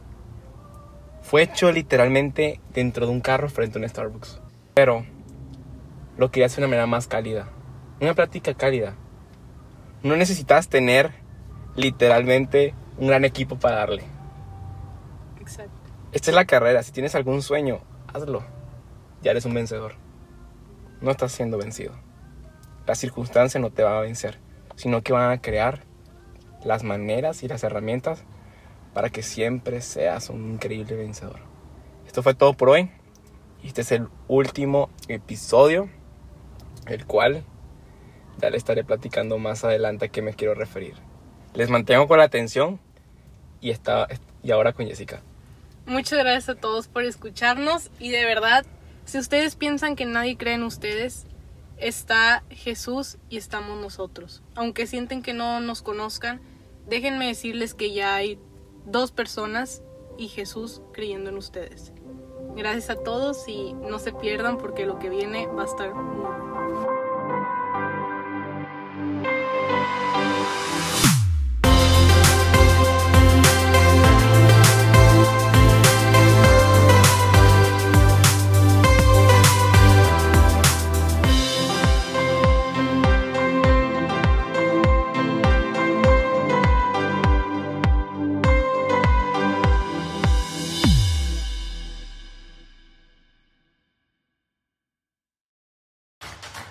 fue 1.26 1.42
hecho 1.42 1.72
literalmente 1.72 2.62
dentro 2.72 3.08
de 3.08 3.12
un 3.12 3.20
carro 3.20 3.50
frente 3.50 3.80
a 3.80 3.82
un 3.82 3.90
Starbucks. 3.90 4.40
Pero 4.76 5.04
lo 6.18 6.30
quería 6.30 6.46
hacer 6.46 6.58
de 6.58 6.66
una 6.66 6.70
manera 6.70 6.86
más 6.86 7.08
cálida. 7.08 7.50
Una 8.00 8.14
plática 8.14 8.54
cálida. 8.54 8.96
No 10.04 10.16
necesitas 10.16 10.70
tener 10.70 11.14
literalmente 11.76 12.76
un 13.00 13.08
gran 13.08 13.26
equipo 13.26 13.58
para 13.58 13.78
darle. 13.78 14.04
Exacto. 15.42 15.74
Esta 16.12 16.30
es 16.30 16.36
la 16.36 16.46
carrera. 16.46 16.84
Si 16.84 16.92
tienes 16.92 17.16
algún 17.16 17.42
sueño, 17.42 17.80
hazlo. 18.14 18.44
Ya 19.24 19.32
eres 19.32 19.46
un 19.46 19.56
vencedor. 19.56 19.96
No 21.02 21.10
estás 21.10 21.32
siendo 21.32 21.58
vencido. 21.58 21.94
La 22.86 22.94
circunstancia 22.94 23.60
no 23.60 23.72
te 23.72 23.82
va 23.82 23.98
a 23.98 24.02
vencer, 24.02 24.40
sino 24.76 25.02
que 25.02 25.12
van 25.12 25.32
a 25.32 25.42
crear 25.42 25.86
las 26.64 26.84
maneras 26.84 27.42
y 27.42 27.48
las 27.48 27.64
herramientas 27.64 28.26
para 28.96 29.10
que 29.10 29.24
siempre 29.24 29.82
seas 29.82 30.30
un 30.30 30.54
increíble 30.54 30.96
vencedor. 30.96 31.42
Esto 32.08 32.24
fue 32.24 32.34
todo 32.34 32.54
por 32.54 32.70
hoy. 32.70 32.90
Este 33.62 33.82
es 33.82 33.92
el 33.92 34.08
último 34.30 34.90
episodio, 35.10 35.90
el 36.88 37.06
cual 37.06 37.44
ya 38.38 38.50
le 38.50 38.56
estaré 38.56 38.86
platicando 38.86 39.38
más 39.38 39.66
adelante 39.66 40.06
a 40.06 40.08
qué 40.08 40.22
me 40.22 40.34
quiero 40.34 40.54
referir. 40.54 40.94
Les 41.54 41.70
mantengo 41.70 42.08
con 42.08 42.20
la 42.20 42.24
atención 42.24 42.80
y, 43.60 43.72
está, 43.72 44.08
y 44.42 44.52
ahora 44.52 44.72
con 44.72 44.88
Jessica. 44.88 45.22
Muchas 45.86 46.18
gracias 46.20 46.48
a 46.48 46.56
todos 46.56 46.88
por 46.88 47.04
escucharnos 47.04 47.92
y 48.00 48.12
de 48.12 48.24
verdad, 48.24 48.66
si 49.04 49.18
ustedes 49.18 49.58
piensan 49.58 49.98
que 49.98 50.06
nadie 50.06 50.38
cree 50.38 50.54
en 50.54 50.64
ustedes, 50.64 51.26
está 51.76 52.46
Jesús 52.50 53.18
y 53.30 53.36
estamos 53.36 53.78
nosotros. 53.78 54.42
Aunque 54.56 54.88
sienten 54.88 55.22
que 55.22 55.34
no 55.34 55.60
nos 55.60 55.82
conozcan, 55.82 56.40
déjenme 56.88 57.28
decirles 57.28 57.74
que 57.74 57.92
ya 57.92 58.16
hay 58.16 58.40
dos 58.86 59.12
personas 59.12 59.84
y 60.18 60.28
Jesús 60.28 60.82
creyendo 60.94 61.30
en 61.30 61.38
ustedes. 61.38 61.94
Gracias 62.56 62.90
a 62.90 62.96
todos 62.96 63.48
y 63.48 63.74
no 63.74 64.00
se 64.00 64.14
pierdan 64.14 64.58
porque 64.58 64.86
lo 64.86 64.98
que 64.98 65.10
viene 65.10 65.48
va 65.48 65.64
a 65.64 65.66
estar 65.66 65.94
muy 65.94 66.22
bueno. 66.22 66.55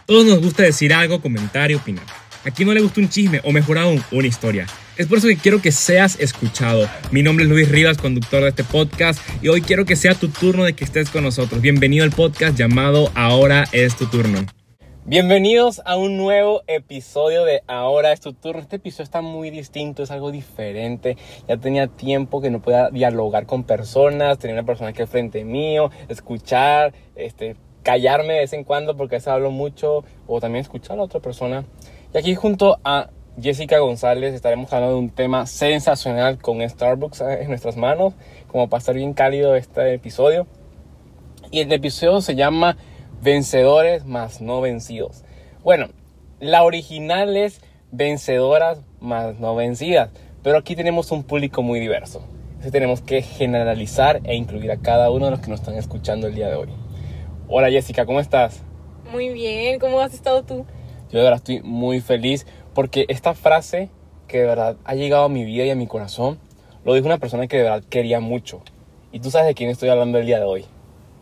Todos 0.06 0.26
nos 0.26 0.42
gusta 0.42 0.62
decir 0.62 0.92
algo, 0.92 1.22
comentar 1.22 1.70
y 1.70 1.76
opinar. 1.76 2.04
¿A 2.44 2.50
quién 2.50 2.68
no 2.68 2.74
le 2.74 2.82
gusta 2.82 3.00
un 3.00 3.08
chisme 3.08 3.40
o 3.42 3.52
mejor 3.52 3.78
aún, 3.78 4.04
una 4.12 4.26
historia? 4.26 4.66
Es 4.98 5.06
por 5.06 5.16
eso 5.16 5.28
que 5.28 5.38
quiero 5.38 5.62
que 5.62 5.72
seas 5.72 6.20
escuchado. 6.20 6.86
Mi 7.10 7.22
nombre 7.22 7.46
es 7.46 7.50
Luis 7.50 7.70
Rivas, 7.70 7.96
conductor 7.96 8.42
de 8.42 8.50
este 8.50 8.64
podcast, 8.64 9.18
y 9.40 9.48
hoy 9.48 9.62
quiero 9.62 9.86
que 9.86 9.96
sea 9.96 10.14
tu 10.14 10.28
turno 10.28 10.64
de 10.64 10.74
que 10.74 10.84
estés 10.84 11.08
con 11.08 11.24
nosotros. 11.24 11.62
Bienvenido 11.62 12.04
al 12.04 12.10
podcast 12.10 12.54
llamado 12.54 13.10
Ahora 13.14 13.64
es 13.72 13.96
tu 13.96 14.04
turno. 14.04 14.40
Bienvenidos 15.06 15.80
a 15.86 15.96
un 15.96 16.18
nuevo 16.18 16.60
episodio 16.66 17.46
de 17.46 17.62
Ahora 17.66 18.12
es 18.12 18.20
tu 18.20 18.34
turno. 18.34 18.60
Este 18.60 18.76
episodio 18.76 19.04
está 19.04 19.22
muy 19.22 19.48
distinto, 19.48 20.02
es 20.02 20.10
algo 20.10 20.30
diferente. 20.30 21.16
Ya 21.48 21.56
tenía 21.56 21.86
tiempo 21.86 22.42
que 22.42 22.50
no 22.50 22.60
podía 22.60 22.90
dialogar 22.90 23.46
con 23.46 23.64
personas, 23.64 24.38
tenía 24.38 24.54
una 24.54 24.66
persona 24.66 24.90
aquí 24.90 25.00
al 25.00 25.08
frente 25.08 25.44
mío, 25.44 25.90
escuchar, 26.08 26.92
este, 27.16 27.56
callarme 27.84 28.32
de 28.32 28.40
vez 28.40 28.52
en 28.52 28.64
cuando 28.64 28.96
porque 28.96 29.14
a 29.14 29.18
veces 29.18 29.28
hablo 29.28 29.52
mucho 29.52 30.04
o 30.26 30.40
también 30.40 30.62
escuchar 30.62 30.98
a 30.98 31.02
otra 31.02 31.20
persona. 31.20 31.64
Y 32.12 32.18
aquí 32.18 32.34
junto 32.34 32.80
a 32.82 33.10
Jessica 33.40 33.78
González 33.78 34.34
estaremos 34.34 34.72
hablando 34.72 34.96
de 34.96 35.00
un 35.00 35.10
tema 35.10 35.46
sensacional 35.46 36.38
con 36.38 36.68
Starbucks 36.68 37.20
en 37.20 37.48
nuestras 37.48 37.76
manos, 37.76 38.14
como 38.48 38.68
para 38.68 38.78
estar 38.78 38.94
bien 38.94 39.12
cálido 39.12 39.54
este 39.54 39.94
episodio. 39.94 40.48
Y 41.50 41.60
el 41.60 41.72
episodio 41.72 42.20
se 42.20 42.34
llama 42.34 42.76
Vencedores 43.22 44.04
más 44.04 44.40
no 44.40 44.60
vencidos. 44.60 45.24
Bueno, 45.62 45.88
la 46.40 46.64
original 46.64 47.36
es 47.36 47.60
Vencedoras 47.90 48.80
más 49.00 49.38
no 49.38 49.54
vencidas, 49.54 50.10
pero 50.42 50.58
aquí 50.58 50.74
tenemos 50.74 51.12
un 51.12 51.22
público 51.22 51.62
muy 51.62 51.78
diverso. 51.78 52.24
Entonces 52.48 52.72
tenemos 52.72 53.02
que 53.02 53.22
generalizar 53.22 54.20
e 54.24 54.34
incluir 54.34 54.72
a 54.72 54.78
cada 54.78 55.10
uno 55.10 55.26
de 55.26 55.30
los 55.32 55.40
que 55.40 55.50
nos 55.50 55.60
están 55.60 55.76
escuchando 55.76 56.26
el 56.26 56.34
día 56.34 56.48
de 56.48 56.56
hoy. 56.56 56.83
Hola 57.46 57.70
Jessica, 57.70 58.06
¿cómo 58.06 58.20
estás? 58.20 58.62
Muy 59.12 59.28
bien, 59.28 59.78
¿cómo 59.78 60.00
has 60.00 60.14
estado 60.14 60.44
tú? 60.44 60.64
Yo 61.10 61.18
de 61.18 61.24
verdad 61.24 61.34
estoy 61.34 61.60
muy 61.60 62.00
feliz 62.00 62.46
porque 62.72 63.04
esta 63.08 63.34
frase 63.34 63.90
que 64.28 64.38
de 64.38 64.46
verdad 64.46 64.76
ha 64.84 64.94
llegado 64.94 65.24
a 65.24 65.28
mi 65.28 65.44
vida 65.44 65.64
y 65.64 65.70
a 65.70 65.74
mi 65.74 65.86
corazón, 65.86 66.38
lo 66.86 66.94
dijo 66.94 67.04
una 67.04 67.18
persona 67.18 67.46
que 67.46 67.58
de 67.58 67.64
verdad 67.64 67.84
quería 67.90 68.20
mucho. 68.20 68.62
Y 69.12 69.20
tú 69.20 69.30
sabes 69.30 69.46
de 69.46 69.54
quién 69.54 69.68
estoy 69.68 69.90
hablando 69.90 70.16
el 70.16 70.24
día 70.24 70.38
de 70.38 70.46
hoy. 70.46 70.64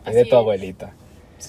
Es 0.06 0.14
de 0.14 0.22
tu 0.22 0.28
es. 0.28 0.34
abuelita. 0.34 0.94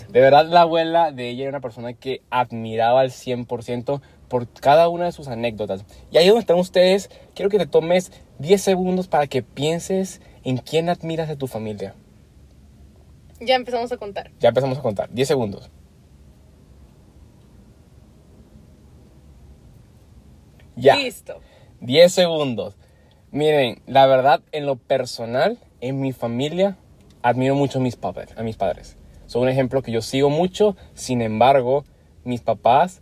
De 0.09 0.19
verdad 0.19 0.47
la 0.47 0.61
abuela 0.61 1.11
de 1.11 1.29
ella 1.29 1.43
era 1.43 1.49
una 1.51 1.61
persona 1.61 1.93
que 1.93 2.23
admiraba 2.31 3.01
al 3.01 3.11
100% 3.11 4.01
por 4.27 4.47
cada 4.47 4.89
una 4.89 5.05
de 5.05 5.11
sus 5.11 5.27
anécdotas. 5.27 5.85
Y 6.11 6.17
ahí 6.17 6.25
donde 6.25 6.41
están 6.41 6.57
ustedes, 6.57 7.11
quiero 7.35 7.51
que 7.51 7.59
te 7.59 7.67
tomes 7.67 8.11
10 8.39 8.59
segundos 8.59 9.07
para 9.07 9.27
que 9.27 9.43
pienses 9.43 10.19
en 10.43 10.57
quién 10.57 10.89
admiras 10.89 11.27
de 11.27 11.35
tu 11.35 11.45
familia. 11.45 11.93
Ya 13.45 13.55
empezamos 13.55 13.91
a 13.91 13.97
contar. 13.97 14.31
Ya 14.39 14.49
empezamos 14.49 14.77
a 14.77 14.81
contar. 14.81 15.09
10 15.11 15.27
segundos. 15.27 15.69
Ya. 20.75 20.95
Listo. 20.95 21.39
10 21.81 22.11
segundos. 22.11 22.75
Miren, 23.31 23.81
la 23.87 24.05
verdad, 24.05 24.41
en 24.51 24.65
lo 24.65 24.75
personal, 24.75 25.57
en 25.81 25.99
mi 25.99 26.13
familia, 26.13 26.77
admiro 27.21 27.55
mucho 27.55 27.79
a 27.79 27.81
mis, 27.81 27.95
papás, 27.95 28.29
a 28.37 28.43
mis 28.43 28.57
padres. 28.57 28.95
Son 29.25 29.41
un 29.41 29.49
ejemplo 29.49 29.81
que 29.81 29.91
yo 29.91 30.01
sigo 30.01 30.29
mucho. 30.29 30.75
Sin 30.93 31.21
embargo, 31.21 31.85
mis 32.23 32.41
papás 32.41 33.01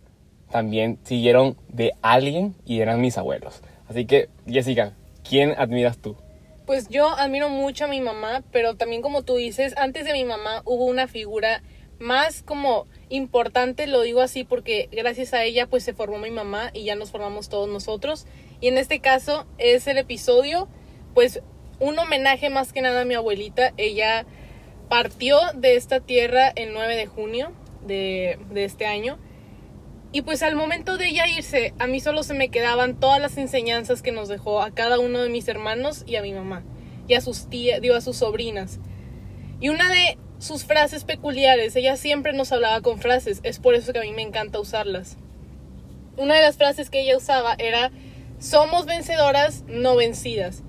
también 0.50 0.98
siguieron 1.02 1.56
de 1.68 1.92
alguien 2.02 2.54
y 2.64 2.80
eran 2.80 3.00
mis 3.00 3.18
abuelos. 3.18 3.62
Así 3.88 4.06
que, 4.06 4.28
Jessica, 4.46 4.94
¿quién 5.28 5.54
admiras 5.56 5.98
tú? 5.98 6.16
Pues 6.66 6.88
yo 6.88 7.08
admiro 7.08 7.48
mucho 7.48 7.86
a 7.86 7.88
mi 7.88 8.00
mamá, 8.00 8.44
pero 8.52 8.76
también 8.76 9.02
como 9.02 9.22
tú 9.22 9.36
dices, 9.36 9.74
antes 9.76 10.04
de 10.04 10.12
mi 10.12 10.24
mamá 10.24 10.62
hubo 10.64 10.84
una 10.84 11.08
figura 11.08 11.62
más 11.98 12.42
como 12.42 12.86
importante, 13.08 13.86
lo 13.86 14.00
digo 14.02 14.20
así 14.20 14.44
porque 14.44 14.88
gracias 14.92 15.34
a 15.34 15.44
ella 15.44 15.66
pues 15.66 15.84
se 15.84 15.94
formó 15.94 16.18
mi 16.18 16.30
mamá 16.30 16.70
y 16.72 16.84
ya 16.84 16.96
nos 16.96 17.10
formamos 17.10 17.48
todos 17.48 17.68
nosotros. 17.68 18.26
Y 18.60 18.68
en 18.68 18.78
este 18.78 19.00
caso 19.00 19.46
es 19.58 19.86
el 19.86 19.98
episodio 19.98 20.68
pues 21.14 21.40
un 21.78 21.98
homenaje 21.98 22.48
más 22.50 22.72
que 22.72 22.82
nada 22.82 23.02
a 23.02 23.04
mi 23.04 23.14
abuelita. 23.14 23.72
Ella 23.76 24.24
partió 24.88 25.38
de 25.54 25.76
esta 25.76 26.00
tierra 26.00 26.52
el 26.54 26.72
9 26.72 26.96
de 26.96 27.06
junio 27.06 27.52
de, 27.86 28.38
de 28.50 28.64
este 28.64 28.86
año. 28.86 29.18
Y 30.14 30.22
pues 30.22 30.42
al 30.42 30.56
momento 30.56 30.98
de 30.98 31.08
ella 31.08 31.26
irse, 31.26 31.72
a 31.78 31.86
mí 31.86 31.98
solo 31.98 32.22
se 32.22 32.34
me 32.34 32.50
quedaban 32.50 33.00
todas 33.00 33.18
las 33.18 33.38
enseñanzas 33.38 34.02
que 34.02 34.12
nos 34.12 34.28
dejó 34.28 34.60
a 34.60 34.70
cada 34.70 34.98
uno 34.98 35.22
de 35.22 35.30
mis 35.30 35.48
hermanos 35.48 36.04
y 36.06 36.16
a 36.16 36.22
mi 36.22 36.34
mamá. 36.34 36.62
Y 37.08 37.14
a 37.14 37.22
sus 37.22 37.48
tías, 37.48 37.80
digo, 37.80 37.96
a 37.96 38.02
sus 38.02 38.18
sobrinas. 38.18 38.78
Y 39.58 39.70
una 39.70 39.90
de 39.90 40.18
sus 40.38 40.64
frases 40.64 41.04
peculiares, 41.04 41.74
ella 41.76 41.96
siempre 41.96 42.34
nos 42.34 42.52
hablaba 42.52 42.82
con 42.82 42.98
frases, 42.98 43.40
es 43.42 43.58
por 43.58 43.74
eso 43.74 43.92
que 43.92 44.00
a 44.00 44.02
mí 44.02 44.12
me 44.12 44.22
encanta 44.22 44.60
usarlas. 44.60 45.16
Una 46.18 46.34
de 46.34 46.42
las 46.42 46.58
frases 46.58 46.90
que 46.90 47.00
ella 47.00 47.16
usaba 47.16 47.54
era, 47.58 47.90
somos 48.38 48.84
vencedoras, 48.84 49.64
no 49.66 49.96
vencidas. 49.96 50.62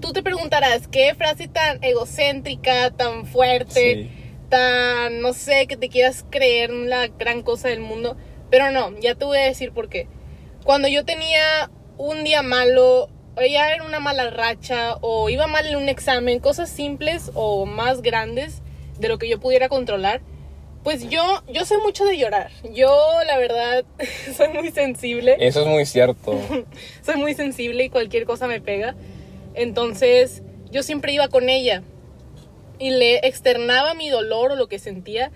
Tú 0.00 0.12
te 0.12 0.22
preguntarás, 0.22 0.88
¿qué 0.88 1.14
frase 1.14 1.46
tan 1.46 1.84
egocéntrica, 1.84 2.90
tan 2.90 3.26
fuerte, 3.26 4.08
tan, 4.48 5.20
no 5.20 5.32
sé, 5.32 5.66
que 5.68 5.76
te 5.76 5.90
quieras 5.90 6.24
creer 6.28 6.70
la 6.70 7.06
gran 7.06 7.42
cosa 7.42 7.68
del 7.68 7.80
mundo? 7.80 8.16
Pero 8.50 8.70
no, 8.70 8.98
ya 8.98 9.14
te 9.14 9.24
voy 9.24 9.38
a 9.38 9.42
decir 9.42 9.72
por 9.72 9.88
qué. 9.88 10.08
Cuando 10.64 10.88
yo 10.88 11.04
tenía 11.04 11.70
un 11.96 12.24
día 12.24 12.42
malo, 12.42 13.08
ya 13.36 13.72
era 13.72 13.84
una 13.84 14.00
mala 14.00 14.30
racha, 14.30 14.96
o 15.00 15.28
iba 15.30 15.46
mal 15.46 15.66
en 15.66 15.76
un 15.76 15.88
examen, 15.88 16.40
cosas 16.40 16.68
simples 16.68 17.30
o 17.34 17.66
más 17.66 18.02
grandes 18.02 18.62
de 18.98 19.08
lo 19.08 19.18
que 19.18 19.28
yo 19.28 19.40
pudiera 19.40 19.68
controlar, 19.68 20.20
pues 20.82 21.08
yo, 21.10 21.42
yo 21.52 21.64
sé 21.64 21.76
mucho 21.78 22.04
de 22.04 22.16
llorar. 22.16 22.50
Yo, 22.72 22.90
la 23.26 23.38
verdad, 23.38 23.84
soy 24.36 24.48
muy 24.48 24.70
sensible. 24.70 25.36
Eso 25.38 25.60
es 25.62 25.66
muy 25.66 25.84
cierto. 25.84 26.38
soy 27.02 27.16
muy 27.16 27.34
sensible 27.34 27.84
y 27.84 27.90
cualquier 27.90 28.24
cosa 28.24 28.46
me 28.46 28.60
pega. 28.60 28.94
Entonces, 29.54 30.42
yo 30.70 30.82
siempre 30.82 31.12
iba 31.12 31.28
con 31.28 31.48
ella 31.48 31.82
y 32.78 32.90
le 32.90 33.18
externaba 33.26 33.94
mi 33.94 34.08
dolor 34.08 34.52
o 34.52 34.56
lo 34.56 34.68
que 34.68 34.78
sentía. 34.78 35.30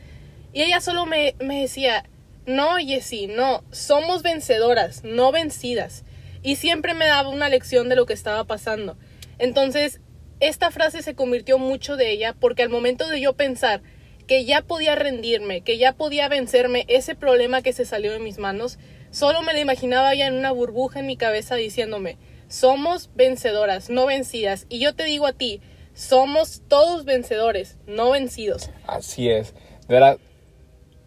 Y 0.53 0.63
ella 0.63 0.81
solo 0.81 1.05
me, 1.05 1.35
me 1.41 1.61
decía, 1.61 2.09
no, 2.47 2.77
Jessie, 2.77 3.27
no, 3.27 3.65
somos 3.71 4.23
vencedoras, 4.23 5.03
no 5.05 5.33
vencidas. 5.33 6.05
Y 6.43 6.57
siempre 6.57 6.95
me 6.95 7.07
daba 7.07 7.31
una 7.31 7.49
lección 7.49 7.89
de 7.89 7.97
lo 7.97 8.07
que 8.07 8.13
estaba 8.13 8.45
pasando. 8.45 8.97
Entonces, 9.39 10.01
esta 10.41 10.71
frase 10.71 11.03
se 11.03 11.15
convirtió 11.15 11.59
mucho 11.59 11.97
de 11.97 12.11
ella 12.11 12.35
porque 12.39 12.63
al 12.63 12.69
momento 12.69 13.09
de 13.09 13.21
yo 13.21 13.33
pensar 13.33 13.83
que 14.27 14.45
ya 14.45 14.63
podía 14.63 14.95
rendirme, 14.95 15.63
que 15.63 15.79
ya 15.79 15.93
podía 15.93 16.29
vencerme 16.29 16.85
ese 16.89 17.15
problema 17.15 17.63
que 17.63 17.73
se 17.73 17.85
salió 17.85 18.13
de 18.13 18.19
mis 18.19 18.39
manos, 18.39 18.79
solo 19.11 19.43
me 19.43 19.53
lo 19.53 19.59
imaginaba 19.59 20.15
ya 20.15 20.27
en 20.27 20.35
una 20.35 20.51
burbuja 20.51 21.01
en 21.01 21.07
mi 21.07 21.17
cabeza 21.17 21.55
diciéndome, 21.55 22.19
somos 22.49 23.11
vencedoras, 23.15 23.91
no 23.91 24.07
vencidas. 24.07 24.67
Y 24.69 24.81
yo 24.81 24.95
te 24.95 25.05
digo 25.05 25.27
a 25.27 25.33
ti, 25.33 25.61
somos 25.95 26.63
todos 26.69 27.05
vencedores, 27.05 27.79
no 27.87 28.11
vencidos. 28.11 28.71
Así 28.87 29.31
es. 29.31 29.55
De 29.89 29.95
verdad, 29.95 30.19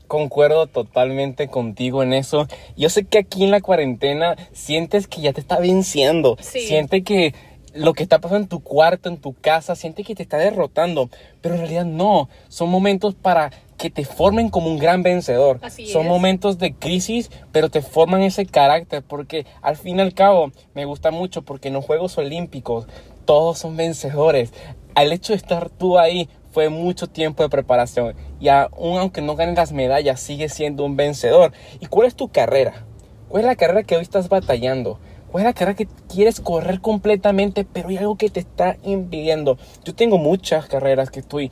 concuerdo 0.07 0.67
totalmente 0.67 1.47
contigo 1.47 2.03
en 2.03 2.13
eso. 2.13 2.47
Yo 2.75 2.89
sé 2.89 3.05
que 3.05 3.19
aquí 3.19 3.43
en 3.43 3.51
la 3.51 3.61
cuarentena 3.61 4.35
sientes 4.53 5.07
que 5.07 5.21
ya 5.21 5.33
te 5.33 5.41
está 5.41 5.59
venciendo. 5.59 6.37
Sí. 6.41 6.61
Siente 6.61 7.03
que 7.03 7.33
lo 7.77 7.93
que 7.93 8.03
está 8.03 8.19
pasando 8.19 8.43
en 8.43 8.49
tu 8.49 8.61
cuarto, 8.61 9.09
en 9.09 9.17
tu 9.17 9.33
casa, 9.33 9.75
siente 9.75 10.03
que 10.03 10.15
te 10.15 10.23
está 10.23 10.37
derrotando, 10.37 11.09
pero 11.41 11.55
en 11.55 11.61
realidad 11.61 11.85
no, 11.85 12.29
son 12.47 12.69
momentos 12.69 13.15
para 13.15 13.51
que 13.77 13.89
te 13.89 14.05
formen 14.05 14.49
como 14.49 14.69
un 14.69 14.79
gran 14.79 15.03
vencedor. 15.03 15.59
son 15.91 16.07
momentos 16.07 16.57
de 16.57 16.73
crisis, 16.73 17.29
pero 17.51 17.69
te 17.69 17.81
forman 17.81 18.21
ese 18.23 18.45
carácter, 18.45 19.03
porque 19.03 19.45
al 19.61 19.77
fin 19.77 19.97
y 19.97 20.01
al 20.01 20.13
cabo 20.13 20.51
me 20.73 20.85
gusta 20.85 21.11
mucho 21.11 21.43
porque 21.43 21.67
en 21.67 21.75
los 21.75 21.85
Juegos 21.85 22.17
Olímpicos 22.17 22.87
todos 23.25 23.59
son 23.59 23.77
vencedores. 23.77 24.51
Al 24.95 25.11
hecho 25.11 25.33
de 25.33 25.37
estar 25.37 25.69
tú 25.69 25.99
ahí 25.99 26.27
fue 26.51 26.69
mucho 26.69 27.07
tiempo 27.07 27.43
de 27.43 27.49
preparación 27.49 28.15
y 28.39 28.49
aún 28.49 28.97
aunque 28.97 29.21
no 29.21 29.35
ganes 29.35 29.55
las 29.55 29.71
medallas, 29.71 30.19
sigue 30.19 30.49
siendo 30.49 30.85
un 30.85 30.95
vencedor. 30.95 31.53
¿Y 31.79 31.87
cuál 31.87 32.07
es 32.07 32.15
tu 32.15 32.29
carrera? 32.29 32.85
¿Cuál 33.29 33.41
es 33.41 33.47
la 33.47 33.55
carrera 33.55 33.83
que 33.83 33.95
hoy 33.95 34.01
estás 34.01 34.29
batallando? 34.29 34.99
¿Cuál 35.31 35.43
es 35.43 35.45
la 35.47 35.53
carrera 35.53 35.75
que 35.75 35.87
quieres 36.07 36.39
correr 36.39 36.79
completamente, 36.79 37.65
pero 37.65 37.89
hay 37.89 37.97
algo 37.97 38.15
que 38.15 38.29
te 38.29 38.39
está 38.39 38.77
impidiendo? 38.83 39.57
Yo 39.83 39.93
tengo 39.93 40.17
muchas 40.17 40.67
carreras 40.67 41.11
que 41.11 41.19
estoy 41.19 41.51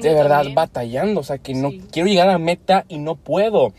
de 0.00 0.14
verdad 0.14 0.44
batallando, 0.54 1.20
o 1.20 1.24
sea, 1.24 1.38
que 1.38 1.54
no 1.54 1.70
quiero 1.90 2.08
llegar 2.08 2.28
a 2.28 2.32
la 2.32 2.38
meta 2.38 2.84
y 2.88 2.98
no 2.98 3.16
puedo. 3.16 3.72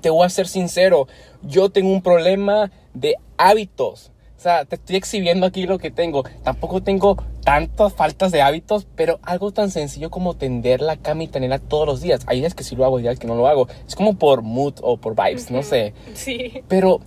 Te 0.00 0.10
voy 0.10 0.24
a 0.24 0.28
ser 0.28 0.46
sincero, 0.46 1.08
yo 1.42 1.70
tengo 1.70 1.92
un 1.92 2.02
problema 2.02 2.70
de 2.94 3.16
hábitos. 3.36 4.11
O 4.42 4.44
sea, 4.44 4.64
te 4.64 4.74
estoy 4.74 4.96
exhibiendo 4.96 5.46
aquí 5.46 5.66
lo 5.66 5.78
que 5.78 5.92
tengo. 5.92 6.24
Tampoco 6.42 6.82
tengo 6.82 7.16
tantas 7.44 7.92
faltas 7.92 8.32
de 8.32 8.42
hábitos, 8.42 8.88
pero 8.96 9.20
algo 9.22 9.52
tan 9.52 9.70
sencillo 9.70 10.10
como 10.10 10.34
tender 10.34 10.80
la 10.80 10.96
cama 10.96 11.22
y 11.22 11.28
tenerla 11.28 11.60
todos 11.60 11.86
los 11.86 12.00
días. 12.00 12.22
Hay 12.26 12.40
días 12.40 12.54
que 12.54 12.64
sí 12.64 12.74
lo 12.74 12.84
hago, 12.84 12.96
hay 12.96 13.04
días 13.04 13.20
que 13.20 13.28
no 13.28 13.36
lo 13.36 13.46
hago. 13.46 13.68
Es 13.86 13.94
como 13.94 14.18
por 14.18 14.42
mood 14.42 14.74
o 14.82 14.96
por 14.96 15.14
vibes, 15.14 15.52
no 15.52 15.62
sé. 15.62 15.94
Sí. 16.14 16.64
Pero 16.66 17.00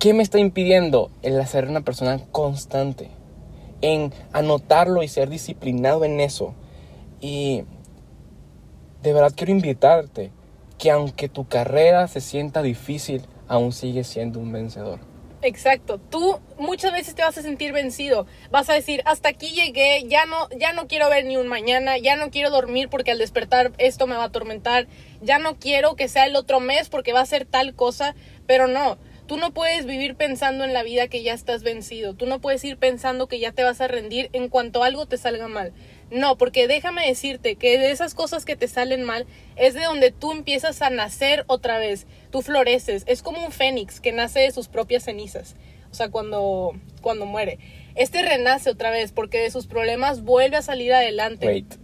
¿Qué 0.00 0.14
me 0.14 0.22
está 0.22 0.38
impidiendo? 0.38 1.10
El 1.20 1.46
ser 1.46 1.68
una 1.68 1.82
persona 1.82 2.18
constante, 2.32 3.10
en 3.82 4.14
anotarlo 4.32 5.02
y 5.02 5.08
ser 5.08 5.28
disciplinado 5.28 6.06
en 6.06 6.20
eso. 6.20 6.54
Y 7.20 7.64
de 9.02 9.12
verdad 9.12 9.34
quiero 9.36 9.52
invitarte 9.52 10.32
que 10.78 10.90
aunque 10.90 11.28
tu 11.28 11.46
carrera 11.46 12.08
se 12.08 12.22
sienta 12.22 12.62
difícil, 12.62 13.26
aún 13.46 13.72
sigues 13.72 14.06
siendo 14.06 14.40
un 14.40 14.52
vencedor. 14.52 15.09
Exacto. 15.42 15.98
Tú 15.98 16.38
muchas 16.58 16.92
veces 16.92 17.14
te 17.14 17.22
vas 17.22 17.36
a 17.38 17.42
sentir 17.42 17.72
vencido. 17.72 18.26
Vas 18.50 18.68
a 18.68 18.74
decir, 18.74 19.02
hasta 19.06 19.30
aquí 19.30 19.50
llegué, 19.50 20.04
ya 20.06 20.26
no, 20.26 20.48
ya 20.50 20.72
no 20.72 20.86
quiero 20.86 21.08
ver 21.08 21.24
ni 21.24 21.36
un 21.36 21.48
mañana, 21.48 21.96
ya 21.96 22.16
no 22.16 22.30
quiero 22.30 22.50
dormir 22.50 22.88
porque 22.90 23.10
al 23.10 23.18
despertar 23.18 23.72
esto 23.78 24.06
me 24.06 24.16
va 24.16 24.24
a 24.24 24.26
atormentar, 24.26 24.86
ya 25.22 25.38
no 25.38 25.58
quiero 25.58 25.96
que 25.96 26.08
sea 26.08 26.26
el 26.26 26.36
otro 26.36 26.60
mes 26.60 26.90
porque 26.90 27.14
va 27.14 27.20
a 27.20 27.26
ser 27.26 27.46
tal 27.46 27.74
cosa, 27.74 28.14
pero 28.46 28.66
no. 28.66 28.98
Tú 29.30 29.36
no 29.36 29.52
puedes 29.52 29.86
vivir 29.86 30.16
pensando 30.16 30.64
en 30.64 30.72
la 30.72 30.82
vida 30.82 31.06
que 31.06 31.22
ya 31.22 31.34
estás 31.34 31.62
vencido. 31.62 32.14
Tú 32.14 32.26
no 32.26 32.40
puedes 32.40 32.64
ir 32.64 32.76
pensando 32.78 33.28
que 33.28 33.38
ya 33.38 33.52
te 33.52 33.62
vas 33.62 33.80
a 33.80 33.86
rendir 33.86 34.28
en 34.32 34.48
cuanto 34.48 34.82
algo 34.82 35.06
te 35.06 35.18
salga 35.18 35.46
mal. 35.46 35.72
No, 36.10 36.36
porque 36.36 36.66
déjame 36.66 37.06
decirte 37.06 37.54
que 37.54 37.78
de 37.78 37.92
esas 37.92 38.14
cosas 38.14 38.44
que 38.44 38.56
te 38.56 38.66
salen 38.66 39.04
mal 39.04 39.26
es 39.54 39.74
de 39.74 39.84
donde 39.84 40.10
tú 40.10 40.32
empiezas 40.32 40.82
a 40.82 40.90
nacer 40.90 41.44
otra 41.46 41.78
vez. 41.78 42.08
Tú 42.32 42.42
floreces. 42.42 43.04
Es 43.06 43.22
como 43.22 43.46
un 43.46 43.52
fénix 43.52 44.00
que 44.00 44.10
nace 44.10 44.40
de 44.40 44.50
sus 44.50 44.66
propias 44.66 45.04
cenizas. 45.04 45.54
O 45.92 45.94
sea, 45.94 46.10
cuando, 46.10 46.72
cuando 47.00 47.24
muere. 47.24 47.60
Este 47.94 48.22
renace 48.22 48.68
otra 48.68 48.90
vez 48.90 49.12
porque 49.12 49.38
de 49.38 49.52
sus 49.52 49.68
problemas 49.68 50.24
vuelve 50.24 50.56
a 50.56 50.62
salir 50.62 50.92
adelante. 50.92 51.46
Wait. 51.46 51.76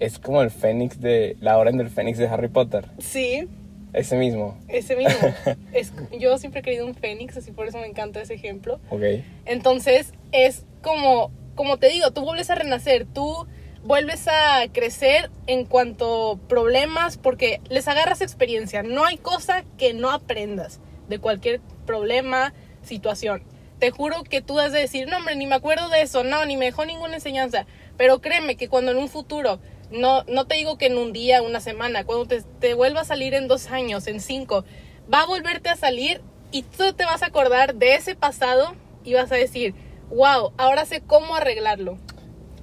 Es 0.00 0.18
como 0.18 0.40
el 0.40 0.50
fénix 0.50 0.98
de 1.02 1.36
la 1.40 1.58
orden 1.58 1.76
del 1.76 1.90
fénix 1.90 2.16
de 2.16 2.28
Harry 2.28 2.48
Potter. 2.48 2.88
Sí, 2.98 3.46
ese 3.94 4.16
mismo. 4.16 4.58
Ese 4.68 4.96
mismo. 4.96 5.34
es, 5.72 5.92
yo 6.18 6.36
siempre 6.38 6.60
he 6.60 6.62
querido 6.62 6.84
un 6.86 6.94
fénix, 6.94 7.36
así 7.36 7.52
por 7.52 7.66
eso 7.66 7.78
me 7.78 7.86
encanta 7.86 8.20
ese 8.20 8.34
ejemplo. 8.34 8.80
Ok. 8.90 9.02
Entonces, 9.46 10.12
es 10.32 10.66
como, 10.82 11.30
como 11.54 11.78
te 11.78 11.88
digo, 11.88 12.10
tú 12.10 12.22
vuelves 12.22 12.50
a 12.50 12.56
renacer, 12.56 13.06
tú 13.06 13.46
vuelves 13.84 14.26
a 14.28 14.66
crecer 14.72 15.30
en 15.46 15.64
cuanto 15.64 16.40
problemas, 16.48 17.18
porque 17.18 17.60
les 17.68 17.86
agarras 17.86 18.20
experiencia. 18.20 18.82
No 18.82 19.04
hay 19.04 19.16
cosa 19.16 19.64
que 19.78 19.94
no 19.94 20.10
aprendas 20.10 20.80
de 21.08 21.18
cualquier 21.18 21.60
problema, 21.86 22.52
situación. 22.82 23.42
Te 23.78 23.90
juro 23.90 24.24
que 24.24 24.40
tú 24.40 24.58
has 24.58 24.72
de 24.72 24.80
decir, 24.80 25.08
no, 25.08 25.18
hombre, 25.18 25.36
ni 25.36 25.46
me 25.46 25.54
acuerdo 25.54 25.88
de 25.88 26.02
eso, 26.02 26.24
no, 26.24 26.44
ni 26.46 26.56
me 26.56 26.66
dejó 26.66 26.84
ninguna 26.84 27.14
enseñanza. 27.14 27.66
Pero 27.96 28.20
créeme 28.20 28.56
que 28.56 28.68
cuando 28.68 28.92
en 28.92 28.98
un 28.98 29.08
futuro 29.08 29.60
no, 29.90 30.24
no 30.24 30.46
te 30.46 30.56
digo 30.56 30.78
que 30.78 30.86
en 30.86 30.98
un 30.98 31.12
día, 31.12 31.42
una 31.42 31.60
semana, 31.60 32.04
cuando 32.04 32.26
te, 32.60 32.74
vuelva 32.74 33.02
a 33.02 33.04
salir 33.04 33.34
en 33.34 33.48
dos 33.48 33.70
años, 33.70 34.06
en 34.06 34.20
cinco, 34.20 34.64
va 35.12 35.22
a 35.22 35.26
volverte 35.26 35.68
a 35.68 35.76
salir 35.76 36.20
y 36.50 36.62
tú 36.62 36.92
te 36.92 37.04
vas 37.04 37.22
a 37.22 37.26
acordar 37.26 37.74
de 37.74 37.94
ese 37.94 38.14
pasado 38.14 38.74
y 39.04 39.14
vas 39.14 39.30
a 39.32 39.36
decir, 39.36 39.74
wow, 40.10 40.52
ahora 40.56 40.84
sé 40.84 41.00
cómo 41.00 41.34
arreglarlo. 41.34 41.98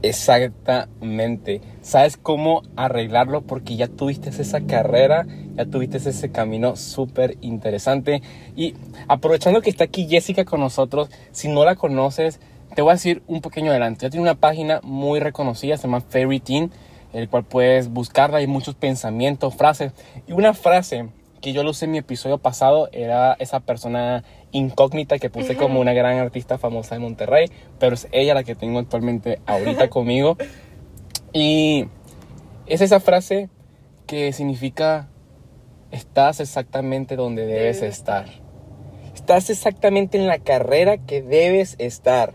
Exactamente. 0.03 1.61
Sabes 1.81 2.17
cómo 2.17 2.63
arreglarlo 2.75 3.41
porque 3.41 3.75
ya 3.75 3.87
tuviste 3.87 4.29
esa 4.29 4.61
carrera, 4.61 5.27
ya 5.55 5.65
tuviste 5.65 5.97
ese 5.97 6.31
camino 6.31 6.75
súper 6.75 7.37
interesante. 7.41 8.23
Y 8.55 8.73
aprovechando 9.07 9.61
que 9.61 9.69
está 9.69 9.83
aquí 9.83 10.07
Jessica 10.09 10.43
con 10.43 10.59
nosotros, 10.59 11.09
si 11.31 11.49
no 11.49 11.65
la 11.65 11.75
conoces, 11.75 12.39
te 12.75 12.81
voy 12.81 12.91
a 12.91 12.93
decir 12.93 13.21
un 13.27 13.41
pequeño 13.41 13.69
adelante. 13.69 14.05
Ya 14.05 14.09
tiene 14.09 14.23
una 14.23 14.35
página 14.35 14.79
muy 14.81 15.19
reconocida, 15.19 15.77
se 15.77 15.83
llama 15.83 16.01
Fairy 16.01 16.39
Teen 16.39 16.71
el 17.13 17.29
cual 17.29 17.43
puedes 17.43 17.89
buscarla. 17.89 18.37
Hay 18.37 18.47
muchos 18.47 18.75
pensamientos, 18.75 19.55
frases. 19.55 19.93
Y 20.27 20.33
una 20.33 20.53
frase 20.53 21.09
que 21.41 21.53
yo 21.53 21.63
lo 21.63 21.71
usé 21.71 21.85
en 21.85 21.91
mi 21.91 21.97
episodio 21.97 22.37
pasado 22.37 22.89
era 22.91 23.33
esa 23.39 23.59
persona 23.61 24.23
incógnita 24.51 25.17
que 25.17 25.29
puse 25.29 25.55
como 25.55 25.79
una 25.79 25.93
gran 25.93 26.19
artista 26.19 26.57
famosa 26.57 26.95
de 26.95 26.99
Monterrey, 26.99 27.47
pero 27.79 27.95
es 27.95 28.07
ella 28.11 28.35
la 28.35 28.43
que 28.43 28.55
tengo 28.55 28.79
actualmente 28.79 29.39
ahorita 29.47 29.89
conmigo. 29.89 30.37
Y 31.33 31.87
es 32.67 32.81
esa 32.81 32.99
frase 32.99 33.49
que 34.05 34.33
significa 34.33 35.09
estás 35.89 36.39
exactamente 36.39 37.15
donde 37.15 37.45
debes 37.45 37.81
estar. 37.81 38.25
Estás 39.15 39.49
exactamente 39.49 40.17
en 40.17 40.27
la 40.27 40.39
carrera 40.39 40.97
que 40.97 41.21
debes 41.21 41.75
estar. 41.79 42.33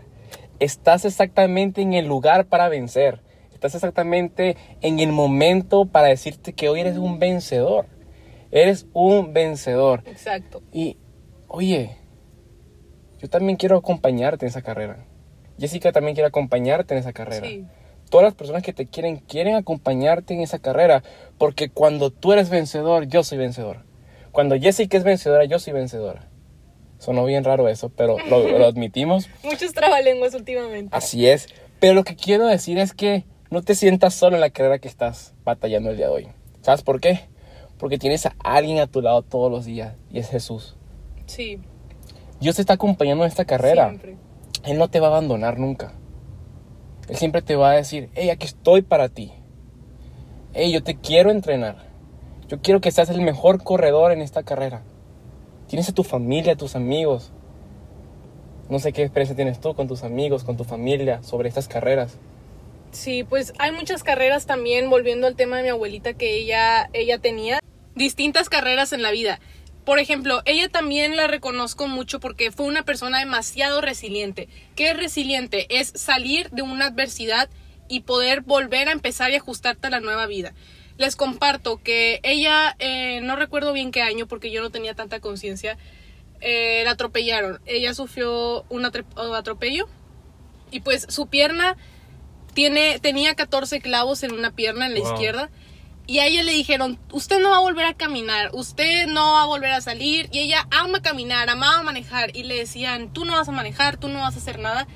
Estás 0.59 1.05
exactamente 1.05 1.81
en 1.81 1.93
el 1.93 2.07
lugar 2.07 2.47
para 2.47 2.69
vencer. 2.69 3.21
Estás 3.57 3.73
exactamente 3.73 4.55
en 4.81 4.99
el 4.99 5.11
momento 5.11 5.87
para 5.87 6.09
decirte 6.09 6.53
que 6.53 6.69
hoy 6.69 6.81
eres 6.81 6.97
un 6.97 7.17
vencedor. 7.17 7.87
Eres 8.51 8.85
un 8.93 9.33
vencedor. 9.33 10.03
Exacto. 10.05 10.61
Y, 10.71 10.97
oye, 11.47 11.97
yo 13.17 13.27
también 13.31 13.57
quiero 13.57 13.75
acompañarte 13.75 14.45
en 14.45 14.49
esa 14.49 14.61
carrera. 14.61 15.07
Jessica 15.57 15.91
también 15.91 16.13
quiere 16.13 16.27
acompañarte 16.27 16.93
en 16.93 16.99
esa 16.99 17.13
carrera. 17.13 17.47
Sí. 17.47 17.65
Todas 18.11 18.25
las 18.25 18.35
personas 18.35 18.61
que 18.61 18.73
te 18.73 18.85
quieren 18.85 19.17
quieren 19.17 19.55
acompañarte 19.55 20.35
en 20.35 20.41
esa 20.41 20.59
carrera. 20.59 21.01
Porque 21.39 21.69
cuando 21.71 22.11
tú 22.11 22.33
eres 22.33 22.51
vencedor, 22.51 23.07
yo 23.07 23.23
soy 23.23 23.39
vencedor. 23.39 23.85
Cuando 24.31 24.55
Jessica 24.55 24.97
es 24.97 25.03
vencedora, 25.03 25.45
yo 25.45 25.57
soy 25.57 25.73
vencedora. 25.73 26.29
Sonó 26.99 27.25
bien 27.25 27.43
raro 27.43 27.67
eso, 27.69 27.89
pero 27.89 28.17
lo, 28.29 28.47
lo 28.55 28.65
admitimos. 28.67 29.27
Muchos 29.43 29.73
trabalenguas 29.73 30.35
últimamente. 30.35 30.95
Así 30.95 31.27
es. 31.27 31.47
Pero 31.79 31.95
lo 31.95 32.03
que 32.03 32.15
quiero 32.15 32.45
decir 32.45 32.77
es 32.77 32.93
que 32.93 33.25
no 33.49 33.61
te 33.61 33.75
sientas 33.75 34.13
solo 34.13 34.35
en 34.35 34.41
la 34.41 34.49
carrera 34.49 34.79
que 34.79 34.87
estás 34.87 35.33
batallando 35.43 35.89
el 35.89 35.97
día 35.97 36.07
de 36.07 36.13
hoy. 36.13 36.27
¿Sabes 36.61 36.81
por 36.81 36.99
qué? 36.99 37.21
Porque 37.77 37.97
tienes 37.97 38.25
a 38.25 38.35
alguien 38.43 38.79
a 38.79 38.87
tu 38.87 39.01
lado 39.01 39.21
todos 39.21 39.51
los 39.51 39.65
días 39.65 39.95
y 40.11 40.19
es 40.19 40.29
Jesús. 40.29 40.75
Sí, 41.25 41.59
Dios 42.39 42.55
te 42.55 42.61
está 42.61 42.73
acompañando 42.73 43.23
en 43.23 43.29
esta 43.29 43.45
carrera. 43.45 43.89
siempre. 43.89 44.17
Él 44.63 44.77
no 44.77 44.89
te 44.89 44.99
va 44.99 45.07
a 45.07 45.11
abandonar 45.11 45.59
nunca. 45.59 45.93
Él 47.07 47.15
siempre 47.15 47.41
te 47.41 47.55
va 47.55 47.71
a 47.71 47.75
decir, 47.75 48.09
hey, 48.15 48.29
aquí 48.29 48.45
estoy 48.45 48.81
para 48.81 49.09
ti. 49.09 49.31
Hey, 50.53 50.71
yo 50.71 50.83
te 50.83 50.95
quiero 50.95 51.31
entrenar. 51.31 51.87
Yo 52.47 52.61
quiero 52.61 52.81
que 52.81 52.91
seas 52.91 53.09
el 53.09 53.21
mejor 53.21 53.63
corredor 53.63 54.11
en 54.11 54.21
esta 54.21 54.43
carrera. 54.43 54.83
Tienes 55.67 55.89
a 55.89 55.93
tu 55.93 56.03
familia, 56.03 56.53
a 56.53 56.57
tus 56.57 56.75
amigos. 56.75 57.31
No 58.69 58.79
sé 58.79 58.93
qué 58.93 59.03
experiencia 59.03 59.35
tienes 59.35 59.59
tú 59.59 59.73
con 59.73 59.87
tus 59.87 60.03
amigos, 60.03 60.43
con 60.43 60.57
tu 60.57 60.63
familia 60.63 61.23
sobre 61.23 61.49
estas 61.49 61.67
carreras. 61.67 62.17
Sí, 62.91 63.23
pues 63.23 63.53
hay 63.59 63.71
muchas 63.71 64.03
carreras 64.03 64.45
también, 64.45 64.89
volviendo 64.89 65.27
al 65.27 65.35
tema 65.35 65.57
de 65.57 65.63
mi 65.63 65.69
abuelita 65.69 66.13
que 66.13 66.35
ella, 66.35 66.89
ella 66.93 67.19
tenía, 67.19 67.59
distintas 67.95 68.49
carreras 68.49 68.93
en 68.93 69.01
la 69.01 69.11
vida. 69.11 69.39
Por 69.85 69.99
ejemplo, 69.99 70.41
ella 70.45 70.67
también 70.67 71.15
la 71.15 71.27
reconozco 71.27 71.87
mucho 71.87 72.19
porque 72.19 72.51
fue 72.51 72.65
una 72.65 72.83
persona 72.83 73.19
demasiado 73.19 73.79
resiliente. 73.81 74.49
¿Qué 74.75 74.89
es 74.89 74.97
resiliente? 74.97 75.65
Es 75.69 75.93
salir 75.95 76.49
de 76.49 76.61
una 76.61 76.87
adversidad 76.87 77.49
y 77.87 78.01
poder 78.01 78.41
volver 78.41 78.89
a 78.89 78.91
empezar 78.91 79.31
y 79.31 79.35
ajustarte 79.35 79.87
a 79.87 79.91
la 79.91 80.01
nueva 80.01 80.25
vida. 80.27 80.53
Les 80.97 81.15
comparto 81.15 81.81
que 81.81 82.19
ella, 82.23 82.75
eh, 82.79 83.21
no 83.21 83.35
recuerdo 83.35 83.71
bien 83.71 83.91
qué 83.91 84.01
año 84.01 84.27
porque 84.27 84.51
yo 84.51 84.61
no 84.61 84.71
tenía 84.71 84.93
tanta 84.93 85.19
conciencia, 85.19 85.77
eh, 86.41 86.81
la 86.83 86.91
atropellaron. 86.91 87.61
Ella 87.65 87.93
sufrió 87.93 88.65
un 88.69 88.85
atropello 88.85 89.87
y 90.69 90.81
pues 90.81 91.05
su 91.07 91.27
pierna 91.27 91.77
tiene, 92.57 92.97
tenía 92.97 93.35
14 93.35 93.81
clavos 93.81 94.23
en 94.23 94.31
una 94.33 94.49
pierna, 94.49 94.87
en 94.87 94.95
la 94.95 95.01
Wow. 95.01 95.13
izquierda. 95.13 95.51
Y 96.07 96.17
a 96.17 96.25
ella 96.25 96.41
le 96.41 96.53
dijeron, 96.53 96.97
usted 97.11 97.39
no 97.39 97.51
va 97.51 97.57
a 97.57 97.59
volver 97.59 97.85
a 97.85 97.93
caminar, 97.93 98.49
usted 98.53 99.05
no 99.05 99.33
va 99.33 99.43
a 99.43 99.45
volver 99.45 99.69
a 99.73 99.79
salir. 99.81 100.27
Y 100.31 100.39
ella 100.39 100.67
ama 100.71 101.03
caminar, 101.03 101.51
amaba 101.51 101.83
manejar. 101.83 102.35
Y 102.35 102.41
le 102.45 102.55
decían, 102.55 103.13
tú 103.13 103.25
no 103.25 103.33
vas 103.33 103.47
a 103.47 103.51
manejar, 103.51 103.97
tú 103.97 104.07
no 104.07 104.21
vas 104.21 104.33
a 104.33 104.39
hacer 104.39 104.57
nada. 104.57 104.87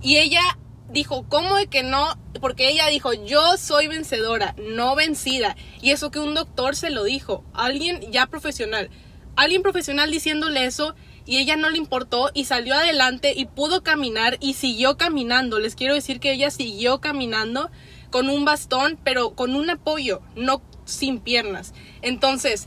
Y 0.00 0.18
ella 0.18 0.40
dijo, 0.88 1.24
¿cómo 1.28 1.56
de 1.56 1.66
que 1.66 1.82
no? 1.82 2.16
Porque 2.40 2.68
ella 2.68 2.86
dijo, 2.86 3.12
yo 3.12 3.56
soy 3.56 3.88
vencedora, 3.88 4.54
no 4.56 4.94
vencida. 4.94 5.56
Y 5.82 5.90
eso 5.90 6.12
que 6.12 6.20
un 6.20 6.34
doctor 6.34 6.76
se 6.76 6.90
lo 6.90 7.02
dijo, 7.02 7.42
alguien 7.54 8.12
ya 8.12 8.26
profesional. 8.26 8.88
Alguien 9.34 9.62
profesional 9.62 10.12
diciéndole 10.12 10.64
eso 10.64 10.94
y 11.30 11.38
ella 11.38 11.54
no 11.54 11.70
le 11.70 11.78
importó 11.78 12.32
y 12.34 12.46
salió 12.46 12.74
adelante 12.74 13.34
y 13.36 13.44
pudo 13.44 13.84
caminar 13.84 14.36
y 14.40 14.54
siguió 14.54 14.96
caminando. 14.96 15.60
Les 15.60 15.76
quiero 15.76 15.94
decir 15.94 16.18
que 16.18 16.32
ella 16.32 16.50
siguió 16.50 17.00
caminando 17.00 17.70
con 18.10 18.28
un 18.28 18.44
bastón, 18.44 18.98
pero 19.04 19.36
con 19.36 19.54
un 19.54 19.70
apoyo, 19.70 20.22
no 20.34 20.60
sin 20.86 21.20
piernas. 21.20 21.72
Entonces, 22.02 22.66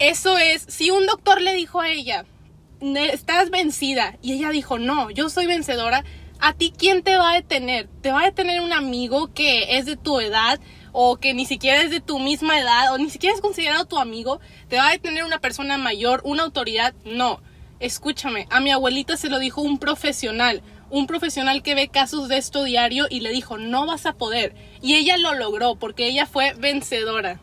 eso 0.00 0.38
es, 0.38 0.62
si 0.68 0.90
un 0.90 1.06
doctor 1.06 1.40
le 1.40 1.54
dijo 1.54 1.80
a 1.80 1.88
ella, 1.88 2.24
"Ne- 2.80 3.12
estás 3.12 3.50
vencida, 3.50 4.18
y 4.20 4.32
ella 4.32 4.50
dijo, 4.50 4.80
no, 4.80 5.12
yo 5.12 5.28
soy 5.28 5.46
vencedora, 5.46 6.02
¿a 6.40 6.52
ti 6.52 6.72
quién 6.76 7.04
te 7.04 7.16
va 7.16 7.30
a 7.30 7.34
detener? 7.36 7.88
¿Te 8.02 8.10
va 8.10 8.22
a 8.22 8.26
detener 8.26 8.60
un 8.60 8.72
amigo 8.72 9.32
que 9.32 9.78
es 9.78 9.86
de 9.86 9.96
tu 9.96 10.18
edad? 10.18 10.58
o 10.96 11.16
que 11.16 11.34
ni 11.34 11.44
siquiera 11.44 11.82
es 11.82 11.90
de 11.90 12.00
tu 12.00 12.20
misma 12.20 12.56
edad, 12.60 12.92
o 12.94 12.98
ni 12.98 13.10
siquiera 13.10 13.34
es 13.34 13.40
considerado 13.40 13.84
tu 13.84 13.98
amigo, 13.98 14.38
te 14.68 14.76
va 14.76 14.86
a 14.86 14.92
detener 14.92 15.24
una 15.24 15.40
persona 15.40 15.76
mayor, 15.76 16.20
una 16.24 16.44
autoridad, 16.44 16.94
no. 17.04 17.40
Escúchame, 17.80 18.46
a 18.50 18.60
mi 18.60 18.70
abuelita 18.70 19.16
se 19.16 19.28
lo 19.28 19.38
dijo 19.38 19.60
un 19.60 19.78
profesional, 19.78 20.62
un 20.90 21.06
profesional 21.06 21.62
que 21.62 21.74
ve 21.74 21.88
casos 21.88 22.28
de 22.28 22.36
esto 22.36 22.64
diario 22.64 23.06
y 23.10 23.20
le 23.20 23.30
dijo, 23.30 23.58
no 23.58 23.86
vas 23.86 24.06
a 24.06 24.14
poder. 24.14 24.54
Y 24.80 24.94
ella 24.94 25.16
lo 25.16 25.34
logró 25.34 25.76
porque 25.76 26.06
ella 26.06 26.26
fue 26.26 26.54
vencedora. 26.54 27.40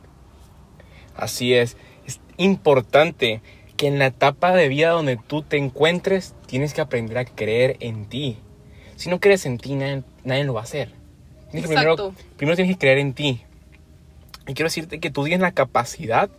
Así 1.15 1.53
es. 1.53 1.77
Es 2.05 2.19
importante 2.37 3.41
que 3.75 3.87
en 3.87 3.99
la 3.99 4.07
etapa 4.07 4.53
de 4.53 4.67
vida 4.67 4.91
donde 4.91 5.17
tú 5.17 5.41
te 5.41 5.57
encuentres, 5.57 6.33
tienes 6.45 6.73
que 6.73 6.81
aprender 6.81 7.17
a 7.17 7.25
creer 7.25 7.77
en 7.79 8.05
ti. 8.05 8.37
Si 8.95 9.09
no 9.09 9.19
crees 9.19 9.45
en 9.45 9.57
ti, 9.57 9.75
nadie, 9.75 10.03
nadie 10.23 10.43
lo 10.43 10.53
va 10.53 10.61
a 10.61 10.63
hacer. 10.63 10.93
Tienes 11.49 11.69
que 11.69 11.75
primero, 11.75 12.13
primero 12.37 12.55
tienes 12.55 12.75
que 12.75 12.79
creer 12.79 12.99
en 12.99 13.13
ti. 13.13 13.41
Y 14.47 14.53
quiero 14.53 14.67
decirte 14.67 14.99
que 14.99 15.11
tú 15.11 15.23
tienes 15.23 15.41
la 15.41 15.51
capacidad, 15.51 16.29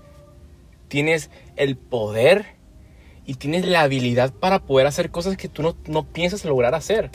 tienes 0.88 1.30
el 1.56 1.76
poder 1.76 2.46
y 3.26 3.34
tienes 3.34 3.66
la 3.66 3.82
habilidad 3.82 4.32
para 4.32 4.60
poder 4.60 4.86
hacer 4.86 5.10
cosas 5.10 5.36
que 5.36 5.48
tú 5.48 5.62
no, 5.62 5.76
no 5.86 6.04
piensas 6.04 6.44
lograr 6.44 6.74
hacer. 6.74 7.10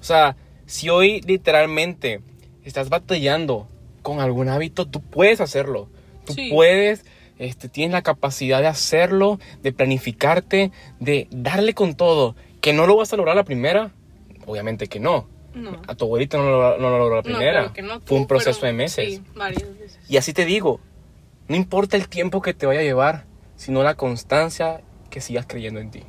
O 0.00 0.04
sea, 0.04 0.36
si 0.66 0.88
hoy 0.90 1.20
literalmente 1.22 2.20
estás 2.64 2.88
batallando 2.88 3.68
con 4.02 4.20
algún 4.20 4.48
hábito, 4.48 4.86
tú 4.86 5.00
puedes 5.00 5.40
hacerlo. 5.40 5.88
Tú 6.26 6.34
Sí. 6.34 6.50
puedes, 6.52 7.04
este, 7.38 7.68
tienes 7.68 7.92
la 7.92 8.02
capacidad 8.02 8.60
de 8.60 8.66
hacerlo, 8.66 9.38
de 9.62 9.72
planificarte, 9.72 10.72
de 11.00 11.28
darle 11.30 11.74
con 11.74 11.94
todo. 11.94 12.34
Que 12.60 12.72
no 12.72 12.86
lo 12.86 12.96
vas 12.96 13.12
a 13.12 13.16
lograr 13.16 13.36
la 13.36 13.44
primera, 13.44 13.92
obviamente 14.46 14.88
que 14.88 15.00
no. 15.00 15.28
No. 15.54 15.80
A 15.86 15.94
tu 15.94 16.04
abuelita 16.04 16.36
no 16.36 16.50
lo, 16.50 16.78
no 16.78 16.90
lo 16.90 16.98
logró 16.98 17.16
la 17.16 17.22
primera. 17.22 17.72
no, 17.82 18.00
Fue 18.04 18.18
un 18.18 18.26
proceso 18.26 18.58
pero 18.60 18.72
de 18.72 18.76
meses. 18.76 19.14
Sí, 19.14 19.22
varias 19.34 19.78
veces. 19.78 19.98
Y 20.08 20.18
así 20.18 20.32
te 20.34 20.44
digo, 20.44 20.80
no 21.48 21.56
importa 21.56 21.96
el 21.96 22.08
tiempo 22.08 22.42
que 22.42 22.52
te 22.52 22.66
vaya 22.66 22.80
a 22.80 22.82
llevar, 22.82 23.24
sino 23.56 23.82
la 23.82 23.94
constancia 23.94 24.82
que 25.16 25.22
sigas 25.22 25.46
creyendo 25.46 25.80
en 25.80 25.90
ti. 25.90 26.02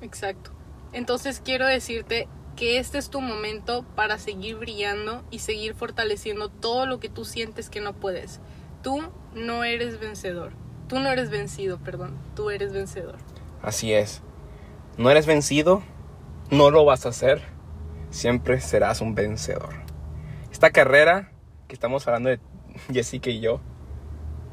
Exacto. 0.00 0.50
Entonces 0.92 1.40
quiero 1.40 1.68
decirte 1.68 2.26
que 2.56 2.78
este 2.78 2.98
es 2.98 3.10
tu 3.10 3.20
momento 3.20 3.84
para 3.94 4.18
seguir 4.18 4.56
brillando 4.56 5.22
y 5.30 5.38
seguir 5.38 5.76
fortaleciendo 5.76 6.48
todo 6.48 6.84
lo 6.84 6.98
que 6.98 7.08
tú 7.08 7.24
sientes 7.24 7.70
que 7.70 7.80
no 7.80 7.92
puedes. 7.92 8.40
Tú 8.82 9.00
no 9.36 9.62
eres 9.62 10.00
vencedor. 10.00 10.50
Tú 10.88 10.98
no 10.98 11.12
eres 11.12 11.30
vencido, 11.30 11.78
perdón. 11.78 12.18
Tú 12.34 12.50
eres 12.50 12.72
vencedor. 12.72 13.18
Así 13.62 13.92
es. 13.92 14.20
No 14.98 15.08
eres 15.08 15.26
vencido, 15.26 15.84
no 16.50 16.72
lo 16.72 16.84
vas 16.84 17.06
a 17.06 17.10
hacer, 17.10 17.40
siempre 18.10 18.58
serás 18.58 19.00
un 19.00 19.14
vencedor. 19.14 19.76
Esta 20.50 20.72
carrera 20.72 21.30
que 21.68 21.74
estamos 21.76 22.08
hablando 22.08 22.30
de 22.30 22.40
Jessica 22.92 23.30
y 23.30 23.38
yo, 23.38 23.60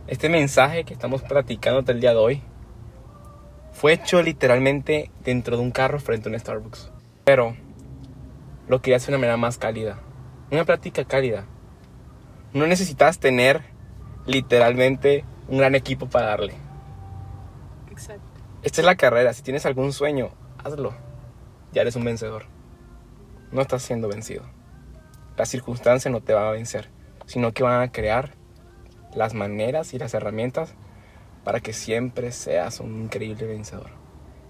este 0.06 0.30
mensaje 0.30 0.84
que 0.84 0.94
estamos 0.94 1.24
platicando 1.24 1.80
hasta 1.80 1.94
el 1.94 2.00
día 2.00 2.12
de 2.12 2.18
hoy, 2.18 2.44
fue 3.80 3.94
hecho 3.94 4.22
literalmente 4.22 5.10
dentro 5.24 5.56
de 5.56 5.64
un 5.64 5.72
carro 5.72 6.02
frente 6.02 6.28
a 6.28 6.34
un 6.34 6.38
Starbucks. 6.38 6.92
Pero 7.24 7.56
lo 8.68 8.82
quería 8.82 8.98
hacer 8.98 9.12
de 9.12 9.14
una 9.14 9.20
manera 9.20 9.38
más 9.38 9.58
cálida. 9.58 10.02
Una 10.52 10.66
plática 10.66 11.06
cálida. 11.06 11.46
No 12.52 12.68
necesitas 12.68 13.20
tener 13.20 13.62
literalmente 14.26 15.24
un 15.48 15.60
gran 15.60 15.76
equipo 15.76 16.10
para 16.10 16.26
darle. 16.26 16.56
Exacto. 17.90 18.22
Esta 18.64 18.82
es 18.82 18.86
la 18.86 18.98
carrera. 18.98 19.32
Si 19.32 19.44
tienes 19.44 19.66
algún 19.66 19.94
sueño, 19.94 20.32
hazlo. 20.62 20.94
Ya 21.72 21.84
eres 21.84 21.96
un 21.96 22.04
vencedor. 22.04 22.48
No 23.54 23.62
estás 23.62 23.82
siendo 23.82 24.10
vencido. 24.10 24.44
Las 25.38 25.48
circunstancias 25.48 26.12
no 26.12 26.20
te 26.20 26.34
van 26.34 26.48
a 26.48 26.52
vencer, 26.52 26.90
sino 27.28 27.54
que 27.54 27.64
van 27.64 27.82
a 27.82 27.94
crear 27.94 28.34
las 29.16 29.34
maneras 29.34 29.94
y 29.94 30.00
las 30.00 30.14
herramientas 30.14 30.76
para 31.44 31.60
que 31.60 31.74
siempre 31.74 32.32
seas 32.32 32.80
un 32.80 33.04
increíble 33.04 33.46
vencedor. 33.46 33.90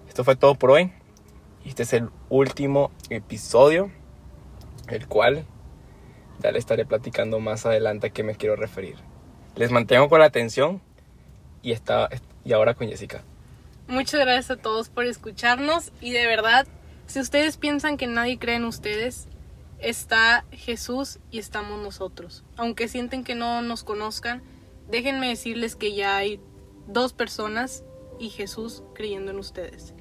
Esto 0.08 0.24
fue 0.24 0.36
todo 0.36 0.54
por 0.54 0.70
hoy. 0.70 0.92
Este 1.64 1.82
es 1.82 1.92
el 1.92 2.10
último 2.28 2.90
episodio, 3.10 3.90
el 4.88 5.06
cual 5.06 5.44
ya 6.40 6.50
le 6.50 6.58
estaré 6.58 6.86
platicando 6.86 7.38
más 7.38 7.66
adelante 7.66 8.08
a 8.08 8.10
qué 8.10 8.22
me 8.22 8.34
quiero 8.34 8.56
referir. 8.56 8.96
Les 9.56 9.70
mantengo 9.70 10.08
con 10.08 10.20
la 10.20 10.26
atención 10.26 10.80
y, 11.62 11.72
está, 11.72 12.08
y 12.44 12.52
ahora 12.52 12.74
con 12.74 12.88
Jessica. 12.88 13.22
Muchas 13.88 14.20
gracias 14.20 14.50
a 14.50 14.56
todos 14.56 14.88
por 14.88 15.04
escucharnos 15.04 15.92
y 16.00 16.12
de 16.12 16.26
verdad, 16.26 16.66
si 17.06 17.20
ustedes 17.20 17.56
piensan 17.56 17.96
que 17.96 18.06
nadie 18.06 18.38
cree 18.38 18.56
en 18.56 18.64
ustedes, 18.64 19.28
está 19.80 20.44
Jesús 20.52 21.18
y 21.30 21.38
estamos 21.38 21.82
nosotros. 21.82 22.44
Aunque 22.56 22.88
sienten 22.88 23.24
que 23.24 23.34
no 23.34 23.62
nos 23.62 23.84
conozcan, 23.84 24.42
déjenme 24.88 25.28
decirles 25.28 25.76
que 25.76 25.94
ya 25.94 26.16
hay 26.16 26.40
dos 26.92 27.12
personas 27.12 27.84
y 28.18 28.30
Jesús 28.30 28.82
creyendo 28.94 29.30
en 29.30 29.38
ustedes. 29.38 29.94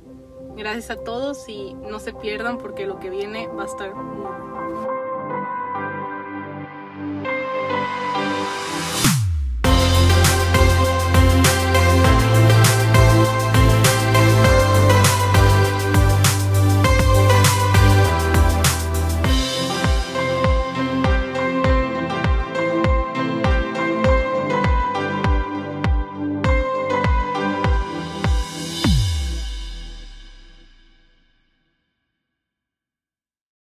Gracias 0.58 0.90
a 0.90 1.04
todos 1.04 1.48
y 1.48 1.74
no 1.74 2.00
se 2.00 2.14
pierdan 2.14 2.58
porque 2.58 2.86
lo 2.86 3.00
que 3.00 3.10
viene 3.10 3.48
va 3.48 3.64
a 3.64 3.68
estar 3.68 3.96
muy. 3.96 4.49